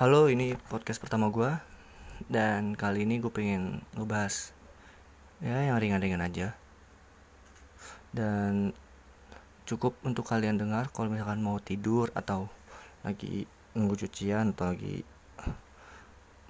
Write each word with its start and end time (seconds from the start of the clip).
Halo, 0.00 0.32
ini 0.32 0.56
podcast 0.72 0.96
pertama 0.96 1.28
gue 1.28 1.52
Dan 2.24 2.72
kali 2.72 3.04
ini 3.04 3.20
gue 3.20 3.28
pengen 3.28 3.84
ngebahas 3.92 4.56
Ya, 5.44 5.60
yang 5.60 5.76
ringan-ringan 5.76 6.24
aja. 6.24 6.56
Dan 8.08 8.72
cukup 9.68 9.92
untuk 10.00 10.24
kalian 10.24 10.56
dengar 10.56 10.88
Kalau 10.88 11.12
misalkan 11.12 11.44
mau 11.44 11.60
tidur 11.60 12.08
atau 12.16 12.48
lagi 13.04 13.44
nunggu 13.76 14.00
cucian 14.00 14.56
Atau 14.56 14.72
lagi 14.72 15.04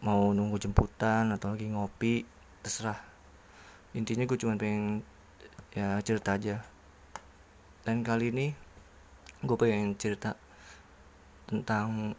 mau 0.07 0.30
nunggu 0.30 0.62
jemputan 0.62 1.35
Atau 1.35 1.59
lagi 1.59 1.75
ngopi 1.75 2.23
Terserah. 2.62 3.03
Intinya 3.98 4.30
gue 4.30 4.39
cuma 4.39 4.55
pengen 4.55 5.03
ya 5.75 5.98
cerita 6.07 6.39
aja. 6.39 6.62
Dan 7.82 8.07
kali 8.07 8.30
ini 8.30 8.55
gue 9.43 9.57
pengen 9.59 9.98
cerita 9.98 10.39
tentang 11.51 12.14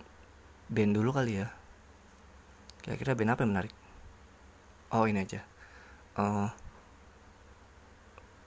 band 0.72 0.96
dulu 0.96 1.12
kali 1.12 1.44
ya. 1.44 1.52
Kira-kira 2.82 3.14
band 3.14 3.36
apa 3.36 3.44
yang 3.44 3.52
menarik? 3.52 3.74
Oh 4.96 5.04
ini 5.04 5.20
aja. 5.20 5.44
Uh, 6.16 6.48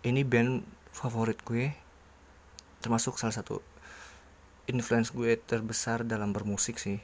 ini 0.08 0.24
band 0.24 0.64
favorit 0.92 1.36
gue 1.44 1.72
termasuk 2.80 3.16
salah 3.16 3.32
satu 3.32 3.64
influence 4.68 5.12
gue 5.12 5.36
terbesar 5.36 6.08
dalam 6.08 6.32
bermusik 6.32 6.80
sih. 6.80 6.96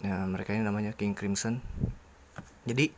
Ya 0.00 0.24
mereka 0.24 0.56
ini 0.56 0.64
namanya 0.64 0.96
King 0.96 1.12
Crimson. 1.12 1.60
Jadi 2.64 2.92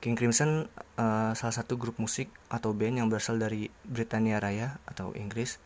King 0.00 0.16
Crimson 0.16 0.68
uh, 0.96 1.32
salah 1.36 1.54
satu 1.56 1.76
grup 1.76 2.00
musik 2.00 2.32
atau 2.48 2.72
band 2.72 3.00
yang 3.00 3.08
berasal 3.12 3.36
dari 3.36 3.68
Britania 3.84 4.40
Raya 4.40 4.80
atau 4.88 5.12
Inggris 5.12 5.60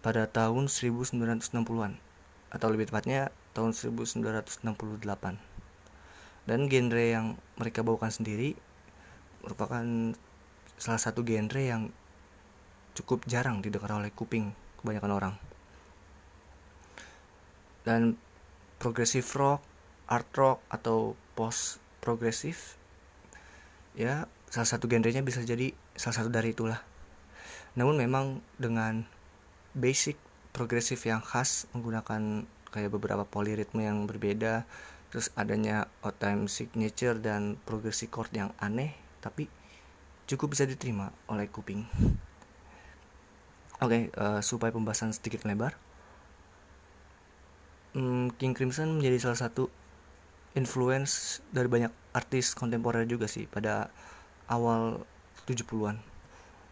pada 0.00 0.24
tahun 0.24 0.72
1960-an 0.72 1.92
atau 2.50 2.68
lebih 2.72 2.88
tepatnya 2.88 3.28
tahun 3.60 3.76
1968 3.76 4.64
dan 6.48 6.60
genre 6.72 7.04
yang 7.04 7.36
mereka 7.60 7.84
bawakan 7.84 8.08
sendiri 8.08 8.56
merupakan 9.44 9.84
salah 10.80 11.00
satu 11.00 11.20
genre 11.20 11.60
yang 11.60 11.92
cukup 12.96 13.28
jarang 13.28 13.60
didengar 13.60 13.92
oleh 14.00 14.08
kuping 14.12 14.56
kebanyakan 14.80 15.12
orang. 15.12 15.34
Dan 17.84 18.16
progressive 18.80 19.28
rock, 19.36 19.60
art 20.08 20.28
rock 20.36 20.64
atau 20.72 21.16
post 21.36 21.80
progresif 22.00 22.80
ya 23.92 24.24
salah 24.48 24.68
satu 24.68 24.88
genrenya 24.88 25.20
bisa 25.20 25.44
jadi 25.44 25.76
salah 25.96 26.16
satu 26.24 26.32
dari 26.32 26.56
itulah. 26.56 26.80
Namun 27.76 28.00
memang 28.00 28.40
dengan 28.56 29.04
basic 29.76 30.16
progresif 30.50 31.06
yang 31.06 31.22
khas 31.22 31.70
menggunakan 31.76 32.48
kayak 32.70 32.94
beberapa 32.94 33.22
poliritme 33.26 33.84
yang 33.84 34.06
berbeda. 34.06 34.64
Terus 35.10 35.34
adanya 35.34 35.90
odd 36.06 36.16
time 36.22 36.46
signature 36.46 37.18
dan 37.18 37.58
progressive 37.66 38.14
chord 38.14 38.30
yang 38.30 38.54
aneh 38.62 38.94
tapi 39.20 39.50
cukup 40.30 40.54
bisa 40.54 40.64
diterima 40.64 41.10
oleh 41.26 41.50
kuping. 41.50 41.84
Oke 43.80 43.86
okay, 43.86 44.02
uh, 44.14 44.38
eh, 44.38 44.40
supaya 44.44 44.70
pembahasan 44.70 45.10
sedikit 45.10 45.42
melebar 45.42 45.74
hmm, 47.94 48.34
King 48.38 48.54
Crimson 48.54 48.98
menjadi 48.98 49.30
salah 49.30 49.38
satu 49.38 49.66
influence 50.54 51.42
dari 51.54 51.70
banyak 51.70 51.90
artis 52.14 52.54
kontemporer 52.58 53.06
juga 53.06 53.30
sih 53.30 53.46
pada 53.46 53.90
awal 54.50 55.06
70-an 55.46 55.98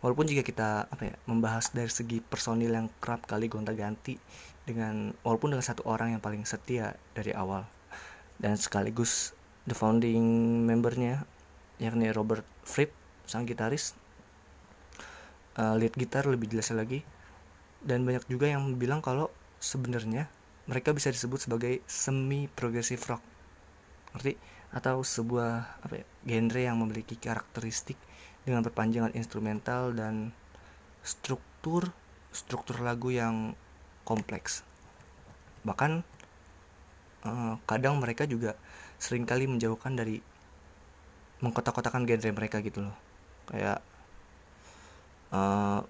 walaupun 0.03 0.27
jika 0.27 0.43
kita 0.43 0.91
apa 0.91 1.15
ya 1.15 1.17
membahas 1.27 1.71
dari 1.75 1.91
segi 1.91 2.19
personil 2.23 2.75
yang 2.75 2.91
kerap 3.03 3.27
kali 3.27 3.47
gonta-ganti 3.47 4.19
dengan 4.69 5.17
walaupun 5.25 5.57
dengan 5.57 5.65
satu 5.65 5.81
orang 5.89 6.13
yang 6.13 6.21
paling 6.21 6.45
setia 6.45 7.01
dari 7.17 7.33
awal. 7.33 7.65
Dan 8.37 8.61
sekaligus 8.61 9.33
the 9.65 9.73
founding 9.73 10.21
membernya 10.69 11.25
yakni 11.81 12.13
Robert 12.13 12.45
Fripp 12.69 12.93
sang 13.25 13.49
gitaris 13.49 13.97
uh, 15.57 15.75
lead 15.75 15.97
gitar 15.97 16.29
lebih 16.29 16.53
jelas 16.53 16.69
lagi. 16.77 17.01
Dan 17.81 18.05
banyak 18.05 18.29
juga 18.29 18.53
yang 18.53 18.77
bilang 18.77 19.01
kalau 19.01 19.33
sebenarnya 19.57 20.29
mereka 20.69 20.93
bisa 20.93 21.09
disebut 21.09 21.49
sebagai 21.49 21.81
semi 21.89 22.45
progressive 22.53 23.01
rock. 23.09 23.25
Ngerti? 24.13 24.37
Atau 24.69 25.01
sebuah 25.01 25.81
apa 25.81 26.05
ya 26.05 26.07
genre 26.29 26.61
yang 26.61 26.77
memiliki 26.77 27.17
karakteristik 27.17 27.97
dengan 28.45 28.61
perpanjangan 28.61 29.17
instrumental 29.17 29.97
dan 29.97 30.37
struktur 31.01 31.89
struktur 32.29 32.85
lagu 32.85 33.09
yang 33.09 33.57
kompleks. 34.09 34.65
Bahkan 35.69 36.01
eh, 37.29 37.55
kadang 37.69 38.01
mereka 38.01 38.25
juga 38.25 38.57
sering 38.97 39.29
kali 39.29 39.45
menjauhkan 39.45 39.93
dari 39.93 40.25
mengkotak-kotakan 41.45 42.09
genre 42.09 42.33
mereka 42.33 42.65
gitu 42.65 42.89
loh. 42.89 42.97
Kayak 43.49 43.79
uh, 45.33 45.81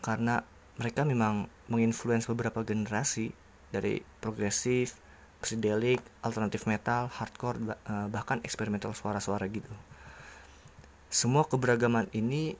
karena 0.00 0.42
mereka 0.80 1.04
memang 1.06 1.46
menginfluence 1.68 2.26
beberapa 2.26 2.64
generasi 2.64 3.30
dari 3.70 4.00
progresif, 4.24 4.96
psychedelic, 5.44 6.00
alternative 6.24 6.64
metal, 6.64 7.12
hardcore, 7.12 7.60
uh, 7.86 8.08
bahkan 8.08 8.40
eksperimental 8.42 8.96
suara-suara 8.96 9.46
gitu 9.52 9.70
semua 11.12 11.44
keberagaman 11.44 12.08
ini 12.16 12.56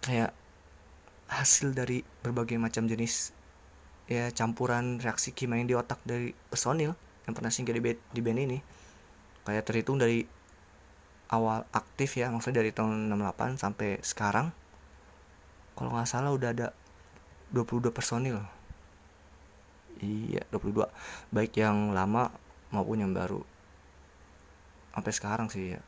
kayak 0.00 0.32
hasil 1.28 1.76
dari 1.76 2.00
berbagai 2.24 2.56
macam 2.56 2.88
jenis 2.88 3.36
ya 4.06 4.30
campuran 4.30 5.02
reaksi 5.02 5.34
kimia 5.34 5.58
yang 5.58 5.68
di 5.68 5.74
otak 5.74 5.98
dari 6.06 6.30
personil 6.50 6.94
yang 7.26 7.34
pernah 7.34 7.50
singgah 7.50 7.74
di 7.74 7.82
band, 7.82 8.00
di 8.14 8.20
band 8.22 8.38
ini. 8.38 8.58
Kayak 9.42 9.66
terhitung 9.66 9.98
dari 9.98 10.26
awal 11.30 11.66
aktif 11.74 12.14
ya 12.18 12.30
maksudnya 12.30 12.62
dari 12.62 12.70
tahun 12.70 13.10
68 13.10 13.58
sampai 13.58 13.98
sekarang 13.98 14.54
kalau 15.74 15.90
nggak 15.90 16.06
salah 16.06 16.30
udah 16.30 16.50
ada 16.54 16.68
22 17.50 17.90
personil. 17.90 18.38
Iya 20.00 20.46
22 20.54 20.86
baik 21.34 21.58
yang 21.58 21.90
lama 21.90 22.30
maupun 22.70 23.02
yang 23.02 23.12
baru. 23.12 23.42
Sampai 24.94 25.12
sekarang 25.12 25.48
sih 25.50 25.76
ya. 25.76 25.82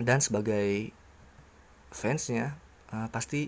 Dan 0.00 0.18
sebagai 0.18 0.90
fansnya 1.94 2.58
uh, 2.90 3.06
pasti 3.10 3.46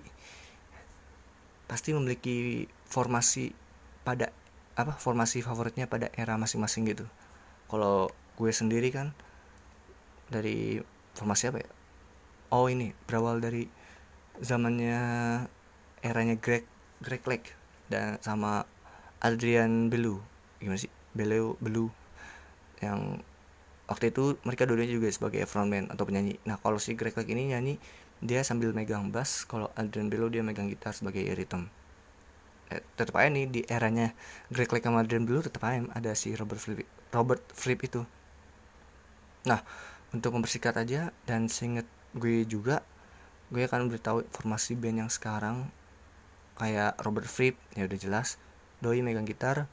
pasti 1.66 1.90
memiliki 1.90 2.70
formasi 2.86 3.52
pada 4.06 4.30
apa 4.76 4.92
formasi 4.94 5.40
favoritnya 5.40 5.90
pada 5.90 6.12
era 6.14 6.36
masing-masing 6.36 6.86
gitu. 6.88 7.06
Kalau 7.66 8.12
gue 8.36 8.52
sendiri 8.52 8.92
kan 8.92 9.16
dari 10.30 10.78
formasi 11.16 11.50
apa 11.50 11.58
ya? 11.64 11.70
Oh 12.54 12.70
ini 12.70 12.94
berawal 13.08 13.42
dari 13.42 13.66
zamannya 14.38 15.00
eranya 16.04 16.36
Greg 16.38 16.62
Greg 17.02 17.24
Lake 17.26 17.52
dan 17.90 18.20
sama 18.22 18.68
Adrian 19.20 19.88
Belu 19.90 20.20
gimana 20.60 20.78
sih? 20.78 20.92
Belu 21.16 21.56
Belu 21.58 21.88
yang 22.84 23.24
waktu 23.88 24.12
itu 24.12 24.36
mereka 24.44 24.68
dulunya 24.68 24.92
juga 24.92 25.08
sebagai 25.08 25.42
frontman 25.48 25.88
atau 25.88 26.04
penyanyi. 26.04 26.36
Nah 26.44 26.60
kalau 26.60 26.76
si 26.76 26.94
Greg 26.94 27.16
Lake 27.16 27.32
ini 27.32 27.50
nyanyi 27.50 27.80
dia 28.20 28.40
sambil 28.44 28.72
megang 28.72 29.12
bass 29.12 29.44
kalau 29.44 29.68
Adrian 29.76 30.08
Bello 30.08 30.32
dia 30.32 30.40
megang 30.40 30.72
gitar 30.72 30.96
sebagai 30.96 31.24
rhythm 31.36 31.68
eh, 32.72 32.82
tetap 32.98 33.14
aja 33.18 33.30
nih 33.30 33.46
di 33.46 33.60
eranya 33.66 34.12
Greg 34.50 34.70
Lake 34.70 34.86
sama 34.86 35.02
Adrian 35.02 35.26
Bello 35.26 35.42
tetap 35.42 35.62
aja 35.66 35.86
ada 35.94 36.12
si 36.18 36.34
Robert 36.34 36.58
Fripp 36.58 36.86
Robert 37.14 37.42
Fripp 37.54 37.80
itu. 37.86 38.02
Nah 39.46 39.60
untuk 40.10 40.34
mempersingkat 40.34 40.74
aja 40.78 41.14
dan 41.28 41.46
seinget 41.46 41.86
gue 42.16 42.46
juga 42.48 42.82
gue 43.50 43.62
akan 43.62 43.86
beritahu 43.86 44.26
formasi 44.34 44.74
band 44.74 45.06
yang 45.06 45.10
sekarang 45.12 45.70
kayak 46.58 46.98
Robert 47.04 47.28
Fripp 47.28 47.54
ya 47.78 47.86
udah 47.86 47.98
jelas 48.00 48.40
Doi 48.82 49.04
megang 49.04 49.28
gitar 49.28 49.70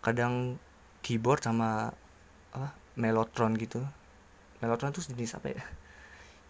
kadang 0.00 0.56
keyboard 1.04 1.44
sama 1.44 1.92
apa 2.56 2.74
melotron 2.96 3.54
gitu. 3.56 3.84
Melotron 4.60 4.92
tuh 4.92 5.04
jenis 5.04 5.36
apa 5.36 5.52
ya? 5.52 5.64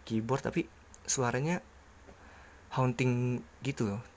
Keyboard 0.03 0.43
tapi 0.43 0.67
suaranya 1.05 1.59
haunting 2.71 3.43
gitu 3.61 3.91
loh 3.91 4.10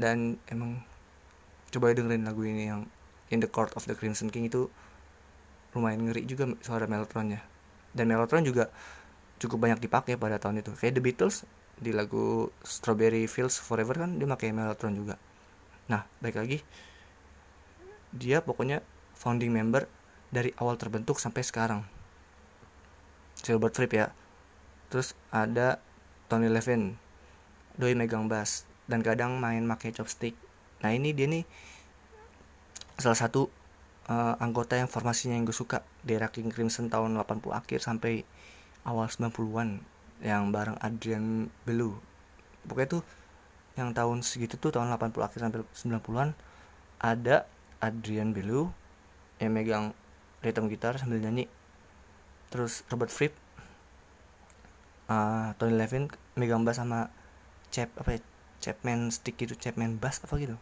dan 0.00 0.42
emang 0.50 0.82
coba 1.70 1.94
dengerin 1.94 2.26
lagu 2.26 2.42
ini 2.46 2.70
yang 2.70 2.86
In 3.32 3.40
the 3.40 3.50
Court 3.50 3.72
of 3.74 3.88
the 3.88 3.96
Crimson 3.96 4.28
King 4.30 4.46
itu 4.46 4.68
lumayan 5.74 6.06
ngeri 6.06 6.22
juga 6.28 6.46
suara 6.62 6.86
melotronnya 6.86 7.42
dan 7.96 8.06
melotron 8.06 8.46
juga 8.46 8.70
cukup 9.42 9.66
banyak 9.66 9.82
dipakai 9.82 10.14
pada 10.14 10.38
tahun 10.38 10.62
itu. 10.62 10.70
Kayak 10.78 10.98
The 10.98 11.02
Beatles 11.02 11.36
di 11.74 11.90
lagu 11.90 12.54
Strawberry 12.62 13.26
Fields 13.26 13.58
Forever 13.58 14.06
kan 14.06 14.20
dia 14.20 14.28
pakai 14.28 14.54
melotron 14.54 14.94
juga. 14.94 15.18
Nah 15.90 16.06
baik 16.22 16.36
lagi 16.38 16.58
dia 18.14 18.38
pokoknya 18.38 18.78
founding 19.18 19.50
member 19.50 19.90
dari 20.30 20.54
awal 20.62 20.78
terbentuk 20.78 21.18
sampai 21.18 21.42
sekarang. 21.42 21.82
Silbert 23.34 23.74
Fripp 23.74 23.94
ya. 23.94 24.06
Terus 24.92 25.18
ada 25.34 25.82
Tony 26.30 26.46
Levin 26.46 26.94
doi 27.74 27.98
megang 27.98 28.30
bass 28.30 28.62
dan 28.90 29.00
kadang 29.00 29.40
main 29.40 29.64
pakai 29.64 29.94
chopstick. 29.96 30.36
Nah 30.84 30.92
ini 30.92 31.16
dia 31.16 31.28
nih 31.30 31.44
salah 33.00 33.18
satu 33.18 33.50
uh, 34.08 34.34
anggota 34.38 34.78
yang 34.78 34.86
formasinya 34.86 35.34
yang 35.34 35.48
gue 35.48 35.56
suka 35.56 35.82
di 36.04 36.14
era 36.14 36.30
King 36.30 36.52
Crimson 36.52 36.92
tahun 36.92 37.16
80 37.18 37.50
akhir 37.50 37.80
sampai 37.82 38.22
awal 38.84 39.08
90-an 39.08 39.80
yang 40.22 40.54
bareng 40.54 40.78
Adrian 40.78 41.50
Belu 41.66 41.98
pokoknya 42.68 43.00
tuh 43.00 43.02
yang 43.74 43.90
tahun 43.90 44.22
segitu 44.22 44.56
tuh 44.56 44.70
tahun 44.70 44.94
80 44.94 45.26
akhir 45.26 45.38
sampai 45.42 45.60
90-an 45.66 46.28
ada 47.02 47.44
Adrian 47.82 48.30
Belu 48.30 48.70
yang 49.42 49.52
megang 49.52 49.92
rhythm 50.40 50.70
gitar 50.70 50.94
sambil 50.96 51.18
nyanyi. 51.18 51.50
Terus 52.54 52.86
Robert 52.86 53.10
Fripp 53.10 53.34
uh, 55.10 55.52
Tony 55.58 55.74
Levin 55.74 56.06
megang 56.38 56.62
bass 56.62 56.78
sama 56.78 57.10
Chap 57.74 57.90
apa 57.98 58.14
ya 58.14 58.20
Chapman 58.62 59.10
stick 59.10 59.40
gitu 59.40 59.54
Chapman 59.58 59.96
bass 59.98 60.22
apa 60.22 60.34
gitu? 60.38 60.56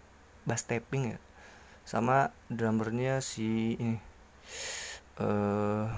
Bass 0.44 0.65
tapping 0.65 1.17
ya. 1.17 1.19
Sama 1.83 2.31
drummernya 2.49 3.19
si 3.19 3.75
ini 3.77 3.99
uh, 5.19 5.91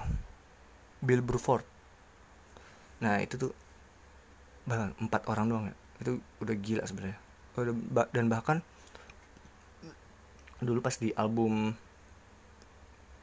Bill 1.05 1.21
Bruford. 1.21 1.63
Nah 2.99 3.21
itu 3.21 3.37
tuh 3.37 3.53
bahkan 4.65 4.97
empat 4.97 5.29
orang 5.29 5.45
doang 5.47 5.65
ya. 5.69 5.75
Itu 6.01 6.11
udah 6.41 6.55
gila 6.57 6.83
sebenarnya. 6.83 7.19
Dan 8.11 8.27
bahkan 8.27 8.59
dulu 10.59 10.79
pas 10.81 10.95
di 10.97 11.11
album 11.15 11.75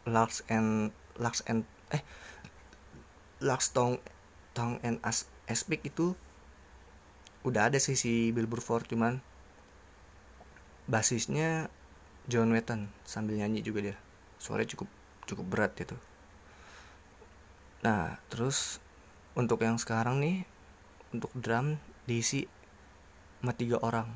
Lux 0.06 0.42
and 0.50 0.92
Lux 1.16 1.44
and 1.48 1.64
eh 1.92 2.02
Lux 3.42 3.74
Tong 3.74 3.98
Tong 4.52 4.78
and 4.84 5.00
As 5.02 5.26
Aspik 5.48 5.82
itu 5.84 6.14
udah 7.42 7.70
ada 7.70 7.78
sih 7.82 7.98
si 7.98 8.30
Bill 8.30 8.46
Burford 8.46 8.86
cuman 8.86 9.18
basisnya 10.86 11.66
John 12.30 12.54
Wetton 12.54 12.86
sambil 13.02 13.38
nyanyi 13.38 13.62
juga 13.66 13.82
dia. 13.82 13.96
Suaranya 14.38 14.70
cukup 14.74 14.88
cukup 15.26 15.44
berat 15.50 15.72
gitu. 15.74 15.98
Nah 17.82 18.18
terus 18.30 18.78
untuk 19.34 19.62
yang 19.62 19.78
sekarang 19.78 20.22
nih 20.22 20.46
untuk 21.10 21.30
drum 21.34 21.78
diisi 22.06 22.46
sama 23.42 23.54
tiga 23.58 23.82
orang. 23.82 24.06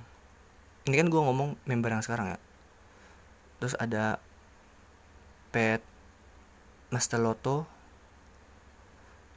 Ini 0.87 0.95
kan 1.03 1.11
gue 1.11 1.19
ngomong 1.19 1.59
member 1.67 1.91
yang 1.91 2.05
sekarang 2.07 2.35
ya. 2.35 2.39
Terus 3.59 3.75
ada 3.75 4.23
Pat 5.51 5.83
Masteloto 6.95 7.67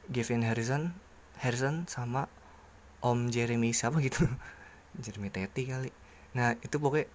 Gavin 0.06 0.46
Harrison 0.46 0.94
Harrison 1.42 1.90
sama 1.90 2.30
Om 3.00 3.32
Jeremy 3.32 3.72
siapa 3.72 3.96
gitu. 4.04 4.28
Jeremy 5.02 5.32
Teti 5.32 5.64
kali. 5.64 5.88
Nah 6.36 6.52
itu 6.60 6.76
pokoknya 6.76 7.08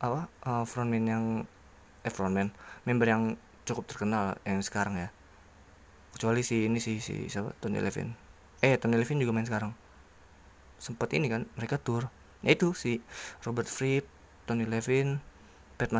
apa 0.00 0.26
uh, 0.48 0.64
frontman 0.66 1.04
yang 1.06 1.24
eh 2.02 2.12
frontman 2.12 2.50
member 2.88 3.06
yang 3.06 3.22
cukup 3.68 3.86
terkenal 3.86 4.34
yang 4.42 4.58
sekarang 4.64 4.98
ya. 4.98 5.08
Kecuali 6.10 6.42
si 6.42 6.66
ini 6.66 6.82
si 6.82 6.98
si 6.98 7.30
siapa 7.30 7.54
Tony 7.62 7.78
Levin 7.78 8.10
eh 8.60 8.76
Tony 8.76 8.98
Levin 8.98 9.22
juga 9.22 9.32
main 9.32 9.46
sekarang. 9.46 9.72
Sempat 10.82 11.14
ini 11.14 11.30
kan 11.30 11.46
mereka 11.54 11.78
tour. 11.78 12.10
Ya 12.42 12.56
itu 12.56 12.72
si 12.74 13.04
Robert 13.44 13.68
Fripp 13.68 14.08
Tony 14.48 14.66
Levin 14.66 15.20
Pat 15.78 15.92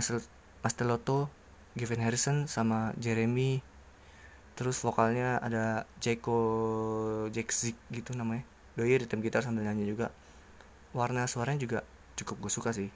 Mastelotto 0.64 1.30
Gavin 1.78 2.02
Harrison 2.02 2.50
sama 2.50 2.96
Jeremy. 2.98 3.62
Terus 4.58 4.82
vokalnya 4.82 5.38
ada 5.38 5.86
Jaco 6.02 6.40
Jack 7.30 7.54
Zig 7.54 7.76
gitu 7.94 8.12
namanya 8.18 8.44
doi 8.80 8.96
ritme 8.96 9.20
gitar 9.20 9.44
sambil 9.44 9.68
nyanyi 9.68 9.92
juga. 9.92 10.08
Warna 10.96 11.28
suaranya 11.28 11.60
juga 11.60 11.78
cukup 12.16 12.48
gue 12.48 12.52
suka 12.56 12.72
sih. 12.72 12.88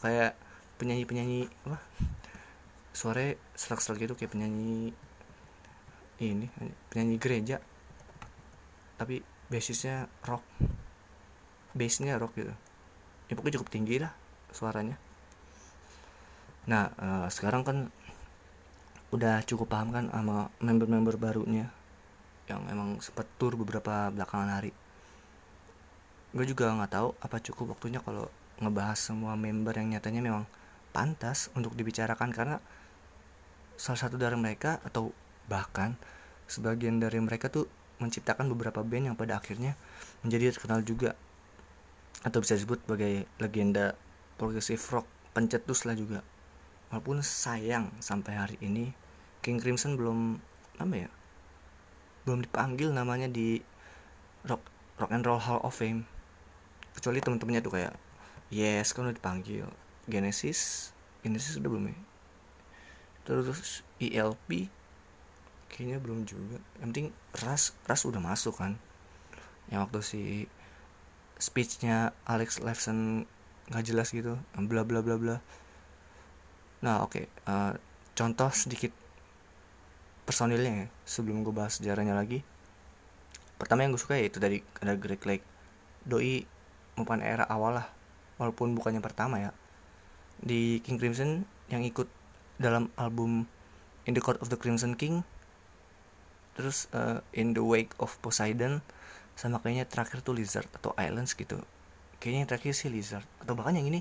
Kayak 0.00 0.32
penyanyi 0.80 1.04
penyanyi 1.04 1.40
apa? 1.68 1.76
Suara 2.96 3.36
serak-serak 3.52 4.00
gitu 4.00 4.16
kayak 4.16 4.32
penyanyi 4.32 4.96
ini 6.24 6.48
penyanyi 6.88 7.20
gereja. 7.20 7.60
Tapi 8.96 9.20
basisnya 9.52 10.08
rock. 10.24 10.40
Bassnya 11.76 12.16
rock 12.16 12.32
gitu. 12.40 12.56
Ya 13.28 13.36
pokoknya 13.36 13.60
cukup 13.60 13.68
tinggi 13.68 14.00
lah 14.00 14.16
suaranya. 14.56 14.96
Nah 16.64 16.88
uh, 16.96 17.28
sekarang 17.28 17.60
kan 17.60 17.92
udah 19.12 19.44
cukup 19.44 19.68
paham 19.68 19.92
kan 19.92 20.08
sama 20.08 20.48
member-member 20.64 21.20
barunya 21.20 21.75
yang 22.46 22.62
emang 22.70 23.02
sempet 23.02 23.26
tur 23.36 23.58
beberapa 23.58 24.10
belakangan 24.14 24.50
hari. 24.50 24.70
Gue 26.30 26.44
juga 26.46 26.70
nggak 26.70 26.92
tahu 26.92 27.08
apa 27.18 27.36
cukup 27.42 27.78
waktunya 27.78 27.98
kalau 28.02 28.30
ngebahas 28.62 28.98
semua 28.98 29.36
member 29.36 29.76
yang 29.76 29.96
nyatanya 29.96 30.22
memang 30.24 30.44
pantas 30.94 31.52
untuk 31.52 31.76
dibicarakan 31.76 32.32
karena 32.32 32.56
salah 33.76 34.00
satu 34.00 34.16
dari 34.16 34.34
mereka 34.38 34.80
atau 34.80 35.12
bahkan 35.46 35.94
sebagian 36.48 36.96
dari 36.96 37.20
mereka 37.20 37.52
tuh 37.52 37.68
menciptakan 38.00 38.48
beberapa 38.52 38.80
band 38.84 39.12
yang 39.12 39.16
pada 39.16 39.36
akhirnya 39.36 39.76
menjadi 40.24 40.56
terkenal 40.56 40.80
juga. 40.84 41.16
Atau 42.24 42.42
bisa 42.42 42.56
disebut 42.56 42.82
sebagai 42.84 43.28
legenda 43.38 43.94
progressive 44.40 44.80
rock 44.92 45.06
pencetus 45.36 45.84
lah 45.84 45.94
juga. 45.94 46.24
Walaupun 46.88 47.20
sayang 47.20 47.92
sampai 48.00 48.32
hari 48.38 48.56
ini 48.62 48.94
King 49.44 49.60
Crimson 49.60 49.98
belum 49.98 50.40
apa 50.80 50.94
ya 50.96 51.10
belum 52.26 52.42
dipanggil 52.42 52.90
namanya 52.90 53.30
di 53.30 53.62
rock 54.44 54.60
rock 54.98 55.14
and 55.14 55.22
roll 55.22 55.38
hall 55.38 55.62
of 55.62 55.78
fame. 55.78 56.02
Kecuali 56.98 57.22
temen-temennya 57.22 57.62
tuh 57.62 57.78
kayak 57.78 57.94
yes 58.50 58.90
kan 58.90 59.06
udah 59.06 59.14
dipanggil. 59.14 59.70
Genesis 60.10 60.90
Genesis 61.22 61.58
udah 61.58 61.70
belum 61.70 61.86
ya? 61.94 61.98
Terus 63.26 63.86
ELP 64.02 64.66
kayaknya 65.70 66.02
belum 66.02 66.26
juga. 66.26 66.58
Yang 66.82 66.88
penting 66.90 67.08
ras 67.46 67.70
ras 67.86 68.02
udah 68.02 68.18
masuk 68.18 68.58
kan? 68.58 68.74
Yang 69.70 69.80
waktu 69.86 70.00
si 70.02 70.22
speechnya 71.38 72.10
Alex 72.26 72.58
Lifeson 72.58 73.28
nggak 73.66 73.84
jelas 73.86 74.10
gitu 74.10 74.38
bla 74.58 74.82
bla 74.82 75.02
bla 75.02 75.14
bla. 75.14 75.36
Nah 76.82 77.02
oke 77.02 77.22
okay. 77.22 77.24
uh, 77.46 77.70
eh, 77.70 77.72
contoh 78.14 78.50
sedikit 78.50 78.90
personilnya 80.26 80.84
ya 80.84 80.86
sebelum 81.06 81.46
gue 81.46 81.54
bahas 81.54 81.78
sejarahnya 81.78 82.12
lagi. 82.12 82.42
Pertama 83.56 83.86
yang 83.86 83.94
gue 83.94 84.02
suka 84.02 84.18
ya 84.18 84.26
itu 84.26 84.42
dari 84.42 84.60
ada 84.82 84.98
Greg 84.98 85.22
Lake. 85.22 85.46
Doi 86.02 86.44
merupakan 86.98 87.22
era 87.22 87.46
awal 87.46 87.80
lah 87.80 87.86
walaupun 88.36 88.74
bukannya 88.74 89.00
pertama 89.00 89.38
ya. 89.38 89.50
Di 90.42 90.82
King 90.82 90.98
Crimson 91.00 91.30
yang 91.70 91.86
ikut 91.86 92.10
dalam 92.58 92.90
album 92.98 93.46
In 94.04 94.12
the 94.12 94.20
Court 94.20 94.42
of 94.42 94.50
the 94.50 94.58
Crimson 94.58 94.98
King 94.98 95.22
terus 96.56 96.88
uh, 96.96 97.20
In 97.36 97.52
the 97.52 97.62
Wake 97.62 97.92
of 98.00 98.16
Poseidon 98.24 98.80
sama 99.36 99.60
kayaknya 99.60 99.84
terakhir 99.84 100.24
tuh 100.24 100.34
Lizard 100.34 100.66
atau 100.74 100.90
Islands 100.98 101.36
gitu. 101.38 101.62
Kayaknya 102.18 102.38
yang 102.42 102.50
terakhir 102.50 102.72
sih 102.74 102.88
Lizard 102.90 103.24
atau 103.40 103.54
bahkan 103.54 103.76
yang 103.78 103.88
ini 103.88 104.00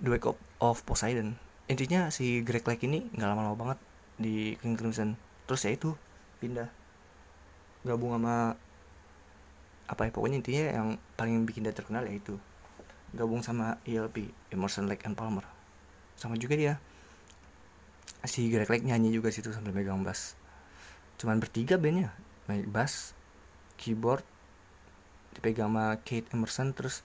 The 0.00 0.08
Wake 0.08 0.24
of, 0.24 0.38
of 0.62 0.80
Poseidon. 0.86 1.36
Intinya 1.68 2.08
si 2.08 2.40
Greg 2.46 2.64
Lake 2.64 2.86
ini 2.86 3.06
nggak 3.12 3.28
lama-lama 3.28 3.56
banget 3.58 3.78
di 4.18 4.54
King 4.58 4.74
Crimson 4.78 5.18
terus 5.50 5.66
ya 5.66 5.74
itu 5.74 5.98
pindah. 6.38 6.70
Gabung 7.82 8.14
sama 8.14 8.54
apa 9.90 10.06
ya 10.06 10.14
pokoknya 10.14 10.38
intinya 10.38 10.62
yang 10.70 10.88
paling 11.18 11.42
bikin 11.42 11.66
dia 11.66 11.74
terkenal 11.74 12.06
ya 12.06 12.14
itu. 12.14 12.38
Gabung 13.10 13.42
sama 13.42 13.82
ELP 13.82 14.30
Emerson 14.54 14.86
Lake 14.86 15.02
and 15.02 15.18
Palmer. 15.18 15.42
Sama 16.14 16.38
juga 16.38 16.54
dia. 16.54 16.78
Si 18.22 18.46
Greg 18.46 18.70
Lake 18.70 18.86
nyanyi 18.86 19.10
juga 19.10 19.34
situ 19.34 19.50
sambil 19.50 19.74
megang 19.74 20.06
bass. 20.06 20.38
Cuman 21.18 21.42
bertiga 21.42 21.74
bandnya. 21.82 22.14
Main 22.46 22.70
bass 22.70 23.18
keyboard 23.74 24.22
dipegang 25.34 25.74
sama 25.74 25.98
Kate 26.06 26.30
Emerson 26.30 26.70
terus 26.70 27.02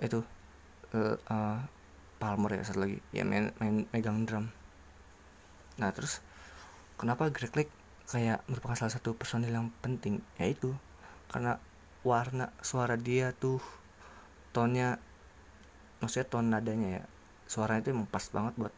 itu 0.00 0.24
uh, 0.96 1.16
uh, 1.28 1.60
Palmer 2.16 2.56
ya 2.56 2.64
satu 2.64 2.88
lagi. 2.88 3.04
Ya 3.12 3.28
main, 3.28 3.52
main 3.60 3.84
megang 3.92 4.24
drum. 4.24 4.48
Nah 5.76 5.92
terus 5.92 6.24
kenapa 7.00 7.32
Greg 7.32 7.56
Lake 7.56 7.72
kayak 8.04 8.44
merupakan 8.44 8.76
salah 8.76 8.92
satu 8.92 9.16
personil 9.16 9.56
yang 9.56 9.72
penting? 9.80 10.20
Yaitu 10.36 10.76
karena 11.32 11.56
warna 12.04 12.52
suara 12.60 13.00
dia 13.00 13.32
tuh 13.32 13.64
tonnya 14.52 15.00
maksudnya 16.04 16.26
ton 16.28 16.48
nadanya 16.48 16.88
ya 17.00 17.02
suaranya 17.48 17.88
itu 17.88 17.90
emang 17.92 18.08
pas 18.08 18.24
banget 18.32 18.56
buat 18.56 18.74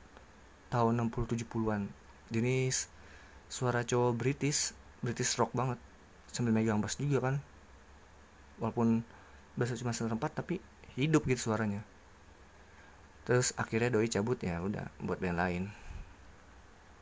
tahun 0.71 1.07
60 1.11 1.47
70-an 1.47 1.87
jenis 2.35 2.91
suara 3.47 3.87
cowok 3.87 4.13
British 4.17 4.75
British 5.03 5.35
rock 5.37 5.51
banget 5.53 5.83
sambil 6.33 6.57
megang 6.57 6.81
bass 6.81 6.97
juga 6.97 7.21
kan. 7.21 7.37
Walaupun 8.63 9.05
bassnya 9.59 9.77
cuma 9.83 9.93
setempat 9.93 10.33
tapi 10.33 10.63
hidup 10.97 11.29
gitu 11.29 11.53
suaranya. 11.53 11.85
Terus 13.29 13.53
akhirnya 13.61 13.93
doi 13.93 14.09
cabut 14.09 14.41
ya 14.41 14.59
udah 14.65 14.89
buat 15.05 15.21
band 15.21 15.39
lain. 15.39 15.63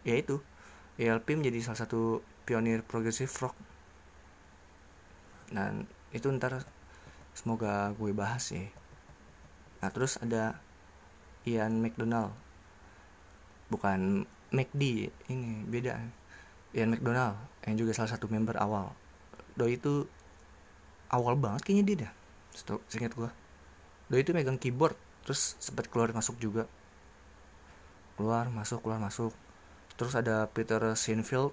Ya 0.02 0.18
itu 0.18 0.42
ELP 1.00 1.40
menjadi 1.40 1.64
salah 1.64 1.80
satu 1.80 2.20
pionir 2.44 2.84
progressive 2.84 3.32
rock. 3.40 3.56
Dan 5.48 5.88
itu 6.12 6.28
ntar 6.36 6.68
semoga 7.32 7.96
gue 7.96 8.12
bahas 8.12 8.52
sih. 8.52 8.68
Nah 9.80 9.88
terus 9.88 10.20
ada 10.20 10.60
Ian 11.48 11.80
McDonald. 11.80 12.36
Bukan 13.72 14.28
McD 14.52 15.08
ini 15.32 15.64
beda. 15.64 15.96
Ian 16.76 16.92
McDonald 16.92 17.40
yang 17.64 17.80
juga 17.80 17.96
salah 17.96 18.12
satu 18.12 18.28
member 18.28 18.60
awal. 18.60 18.92
Doi 19.56 19.80
itu 19.80 20.04
awal 21.08 21.34
banget 21.40 21.64
kayaknya 21.64 21.84
dia 21.88 21.96
dah 22.06 22.12
seingat 22.90 23.14
gue 23.14 23.30
Doi 24.10 24.26
itu 24.26 24.34
megang 24.34 24.58
keyboard 24.58 24.98
terus 25.22 25.54
sempat 25.62 25.86
keluar 25.86 26.10
masuk 26.10 26.34
juga. 26.42 26.66
Keluar 28.18 28.50
masuk 28.50 28.82
keluar 28.82 28.98
masuk 28.98 29.30
terus 30.00 30.16
ada 30.16 30.48
Peter 30.48 30.80
Sinfield 30.96 31.52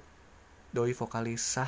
Doi 0.72 0.96
vokalis 0.96 1.44
sah 1.44 1.68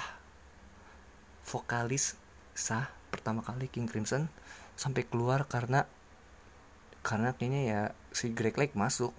vokalis 1.43 2.15
sah 2.55 2.87
pertama 3.11 3.43
kali 3.43 3.67
King 3.67 3.83
Crimson 3.83 4.31
sampai 4.79 5.03
keluar 5.03 5.43
karena 5.51 5.83
karena 7.03 7.35
kayaknya 7.35 7.61
ya 7.67 7.81
si 8.15 8.31
Greg 8.31 8.55
Lake 8.55 8.79
masuk. 8.79 9.11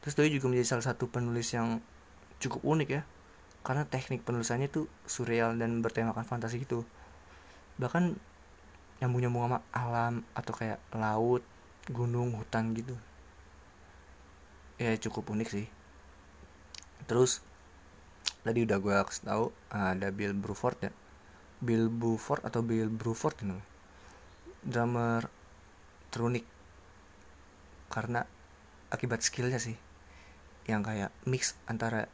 Terus 0.00 0.16
Doi 0.16 0.32
juga 0.32 0.48
menjadi 0.48 0.72
salah 0.72 0.88
satu 0.88 1.12
penulis 1.12 1.52
yang 1.52 1.84
cukup 2.40 2.64
unik 2.64 2.88
ya 2.88 3.04
karena 3.68 3.84
teknik 3.84 4.24
penulisannya 4.24 4.72
tuh 4.72 4.88
surreal 5.04 5.52
dan 5.60 5.84
bertemakan 5.84 6.24
fantasi 6.24 6.64
gitu. 6.64 6.88
Bahkan 7.76 8.16
nyambung-nyambung 9.04 9.44
sama 9.44 9.60
alam 9.76 10.24
atau 10.32 10.56
kayak 10.56 10.80
laut 10.96 11.44
gunung 11.92 12.32
hutan 12.32 12.72
gitu. 12.72 12.96
Ya 14.80 14.96
cukup 14.96 15.36
unik 15.36 15.50
sih 15.52 15.81
terus 17.12 17.44
tadi 18.40 18.64
udah 18.64 18.80
gue 18.80 18.96
kasih 19.04 19.28
tahu 19.28 19.44
ada 19.68 20.08
Bill 20.08 20.32
Bruford 20.32 20.88
ya? 20.88 20.92
Bill 21.60 21.92
Bruford 21.92 22.40
atau 22.48 22.64
Bill 22.64 22.88
Bruford 22.88 23.36
ini? 23.44 23.60
Drummer 24.64 25.28
terunik 26.08 26.48
karena 27.92 28.24
akibat 28.88 29.20
skillnya 29.20 29.60
sih 29.60 29.76
yang 30.64 30.80
kayak 30.80 31.12
mix 31.28 31.52
antara 31.68 32.08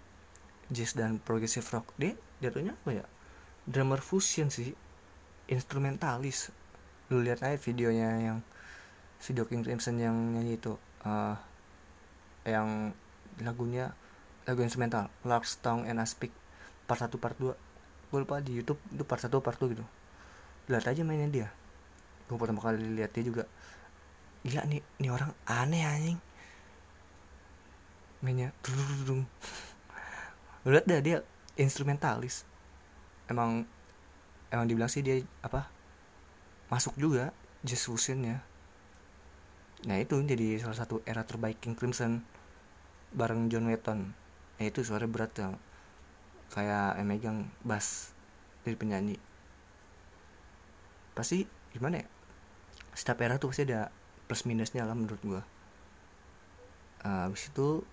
jazz 0.67 0.99
dan 0.99 1.23
progressive 1.23 1.71
rock. 1.71 1.95
Dia 1.95 2.19
jatuhnya 2.43 2.75
apa 2.75 2.91
ya? 2.99 3.07
Drummer 3.71 4.03
fusion 4.03 4.51
sih. 4.51 4.75
Instrumentalis. 5.47 6.51
Lu 7.07 7.23
lihat 7.23 7.47
aja 7.47 7.55
videonya 7.55 8.19
yang 8.19 8.39
si 9.23 9.31
King 9.31 9.63
Crimson 9.63 10.03
yang 10.03 10.35
nyanyi 10.35 10.59
itu 10.59 10.75
uh, 11.07 11.39
yang 12.43 12.91
lagunya 13.39 13.95
lagu 14.49 14.65
instrumental 14.65 15.13
Lark's 15.29 15.61
Tongue 15.61 15.85
and 15.85 16.01
Aspic 16.01 16.33
part 16.89 17.05
1 17.05 17.13
part 17.21 17.37
2 17.37 17.53
gue 18.09 18.19
lupa 18.25 18.41
di 18.41 18.57
Youtube 18.57 18.81
itu 18.89 19.05
part 19.05 19.21
1 19.21 19.29
part 19.45 19.61
2 19.61 19.77
gitu. 19.77 19.85
Lihat 20.73 20.89
aja 20.89 21.05
mainnya 21.05 21.29
dia. 21.29 21.49
Gue 22.25 22.41
pertama 22.41 22.65
kali 22.65 22.81
lihat 22.97 23.13
dia 23.13 23.21
juga. 23.21 23.45
Gila 24.41 24.65
nih 24.65 24.81
nih 25.05 25.11
orang 25.13 25.37
aneh 25.45 25.85
anjing. 25.85 26.19
Mainnya 28.25 28.57
dung 29.05 29.29
lihat 30.65 30.89
dah 30.89 31.01
dia 31.05 31.21
instrumentalis. 31.61 32.49
Emang 33.29 33.69
emang 34.49 34.65
dibilang 34.65 34.89
sih 34.89 35.05
dia 35.05 35.21
apa 35.45 35.69
masuk 36.73 36.97
juga 36.97 37.37
jazz 37.61 37.85
fusionnya. 37.85 38.41
Nah 39.85 40.01
itu 40.01 40.17
jadi 40.25 40.57
salah 40.57 40.81
satu 40.81 41.05
era 41.05 41.21
terbaik 41.29 41.61
King 41.61 41.77
Crimson 41.77 42.25
bareng 43.13 43.53
John 43.53 43.69
Wetton 43.69 44.28
nah 44.59 44.65
itu 44.67 44.83
suara 44.83 45.07
berat 45.07 45.31
ya 45.39 45.55
kayak 46.51 46.99
yang 46.99 47.09
megang 47.09 47.39
bass 47.63 48.11
dari 48.65 48.75
penyanyi. 48.75 49.17
Pasti 51.15 51.45
gimana 51.71 52.03
ya? 52.03 52.07
Setiap 52.97 53.23
era 53.23 53.39
tuh 53.39 53.53
pasti 53.53 53.69
ada 53.69 53.93
plus 54.27 54.43
minusnya 54.49 54.83
lah 54.85 54.97
menurut 54.97 55.21
gua. 55.23 55.43
Uh, 57.05 57.31
habis 57.31 57.47
itu 57.49 57.87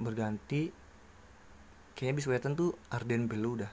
berganti 0.00 0.72
kayaknya 1.92 2.16
bis 2.16 2.28
Wetton 2.30 2.56
tuh 2.56 2.72
Arden 2.88 3.28
Belu 3.28 3.60
udah. 3.60 3.72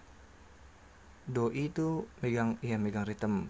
Doi 1.29 1.69
itu 1.69 2.09
megang 2.25 2.57
iya 2.65 2.75
megang 2.81 3.05
rhythm 3.05 3.47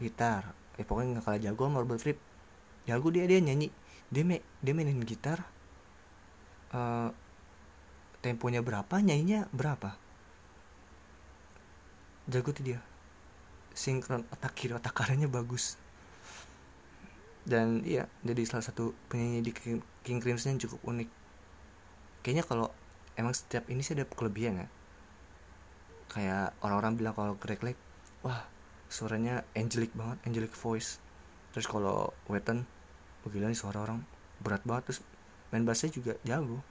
gitar. 0.00 0.56
Eh 0.80 0.84
pokoknya 0.88 1.20
nggak 1.20 1.24
kalah 1.28 1.40
jago 1.40 1.62
sama 1.68 1.84
Robert 1.84 2.00
Fripp. 2.00 2.18
Jago 2.88 3.12
dia 3.12 3.28
dia 3.28 3.38
nyanyi. 3.38 3.68
Dia 4.12 4.24
me, 4.26 4.44
dia 4.60 4.72
mainin 4.76 5.00
gitar 5.04 5.40
uh, 6.76 7.08
temponya 8.22 8.62
berapa 8.62 9.02
nyanyinya 9.02 9.50
berapa? 9.50 9.98
Jago 12.30 12.54
tuh 12.54 12.64
dia. 12.64 12.80
Sinkron 13.74 14.22
otak 14.30 14.54
kiri 14.54 14.78
otak 14.78 14.94
kanannya 14.94 15.26
bagus. 15.26 15.74
Dan 17.42 17.82
iya 17.82 18.06
jadi 18.22 18.46
salah 18.46 18.62
satu 18.62 18.94
penyanyi 19.10 19.42
di 19.42 19.50
King, 19.50 19.82
King 20.06 20.22
Crimson 20.22 20.54
yang 20.54 20.62
cukup 20.62 20.78
unik. 20.86 21.10
Kayaknya 22.22 22.44
kalau 22.46 22.70
emang 23.18 23.34
setiap 23.34 23.66
ini 23.66 23.82
sih 23.82 23.98
ada 23.98 24.06
kelebihan 24.06 24.62
ya. 24.62 24.68
Kayak 26.14 26.54
orang-orang 26.62 26.94
bilang 26.94 27.14
kalau 27.18 27.34
Greg 27.42 27.58
Lake 27.66 27.80
wah 28.22 28.46
suaranya 28.86 29.42
angelic 29.58 29.90
banget 29.98 30.22
angelic 30.30 30.54
voice. 30.54 31.02
Terus 31.50 31.66
kalau 31.66 32.14
Wetton 32.30 32.62
oh 33.26 33.28
gila 33.34 33.50
nih 33.50 33.58
suara 33.58 33.82
orang. 33.82 34.06
Berat 34.38 34.62
banget 34.62 34.94
terus 34.94 35.00
main 35.50 35.66
bassnya 35.66 35.90
juga 35.90 36.14
jago 36.22 36.62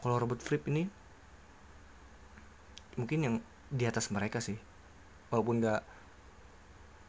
kalau 0.00 0.20
Robert 0.20 0.42
Fripp 0.42 0.68
ini 0.68 0.86
mungkin 2.96 3.18
yang 3.20 3.36
di 3.68 3.84
atas 3.84 4.08
mereka 4.12 4.40
sih. 4.40 4.56
Walaupun 5.28 5.60
nggak 5.60 5.82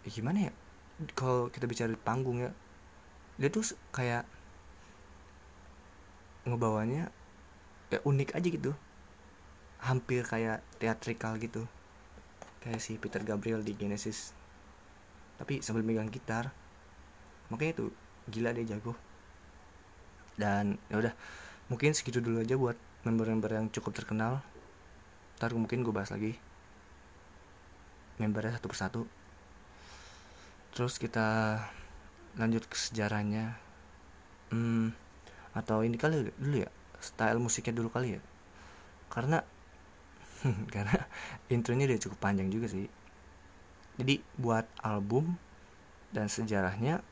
ya 0.08 0.10
gimana 0.10 0.48
ya 0.48 0.52
kalau 1.14 1.52
kita 1.52 1.68
bicara 1.68 1.92
di 1.92 2.00
panggung 2.00 2.40
ya 2.42 2.52
dia 3.38 3.52
tuh 3.52 3.62
kayak 3.94 4.26
ngebawanya 6.48 7.12
ya 7.92 8.00
unik 8.04 8.36
aja 8.36 8.48
gitu. 8.48 8.72
Hampir 9.84 10.26
kayak 10.26 10.64
teatrikal 10.82 11.38
gitu. 11.38 11.70
Kayak 12.64 12.82
si 12.82 12.98
Peter 12.98 13.22
Gabriel 13.22 13.62
di 13.62 13.78
Genesis. 13.78 14.34
Tapi 15.38 15.62
sambil 15.62 15.86
megang 15.86 16.10
gitar 16.10 16.52
makanya 17.48 17.80
itu 17.80 17.86
gila 18.28 18.52
dia 18.52 18.66
jago. 18.76 18.98
Dan 20.36 20.82
ya 20.90 20.98
udah 21.00 21.14
mungkin 21.68 21.92
segitu 21.92 22.24
dulu 22.24 22.44
aja 22.44 22.56
buat 22.56 22.76
member-member 23.04 23.52
yang 23.52 23.68
cukup 23.72 23.96
terkenal. 23.96 24.44
Ntar 25.40 25.54
mungkin 25.54 25.84
gue 25.84 25.94
bahas 25.94 26.12
lagi. 26.12 26.36
Membernya 28.18 28.58
satu 28.58 28.68
persatu. 28.68 29.02
Terus 30.74 30.98
kita 30.98 31.60
lanjut 32.40 32.66
ke 32.66 32.76
sejarahnya. 32.76 33.56
Hmm, 34.50 34.96
atau 35.54 35.84
ini 35.84 36.00
kali 36.00 36.32
dulu 36.40 36.64
ya? 36.64 36.70
Style 36.98 37.38
musiknya 37.38 37.78
dulu 37.78 37.94
kali 37.94 38.18
ya? 38.18 38.22
Karena 39.12 39.44
karena 40.74 41.06
intronya 41.54 41.90
udah 41.90 42.00
cukup 42.02 42.18
panjang 42.18 42.50
juga 42.50 42.72
sih. 42.72 42.90
Jadi 43.98 44.22
buat 44.38 44.66
album 44.82 45.38
dan 46.12 46.32
sejarahnya 46.32 47.04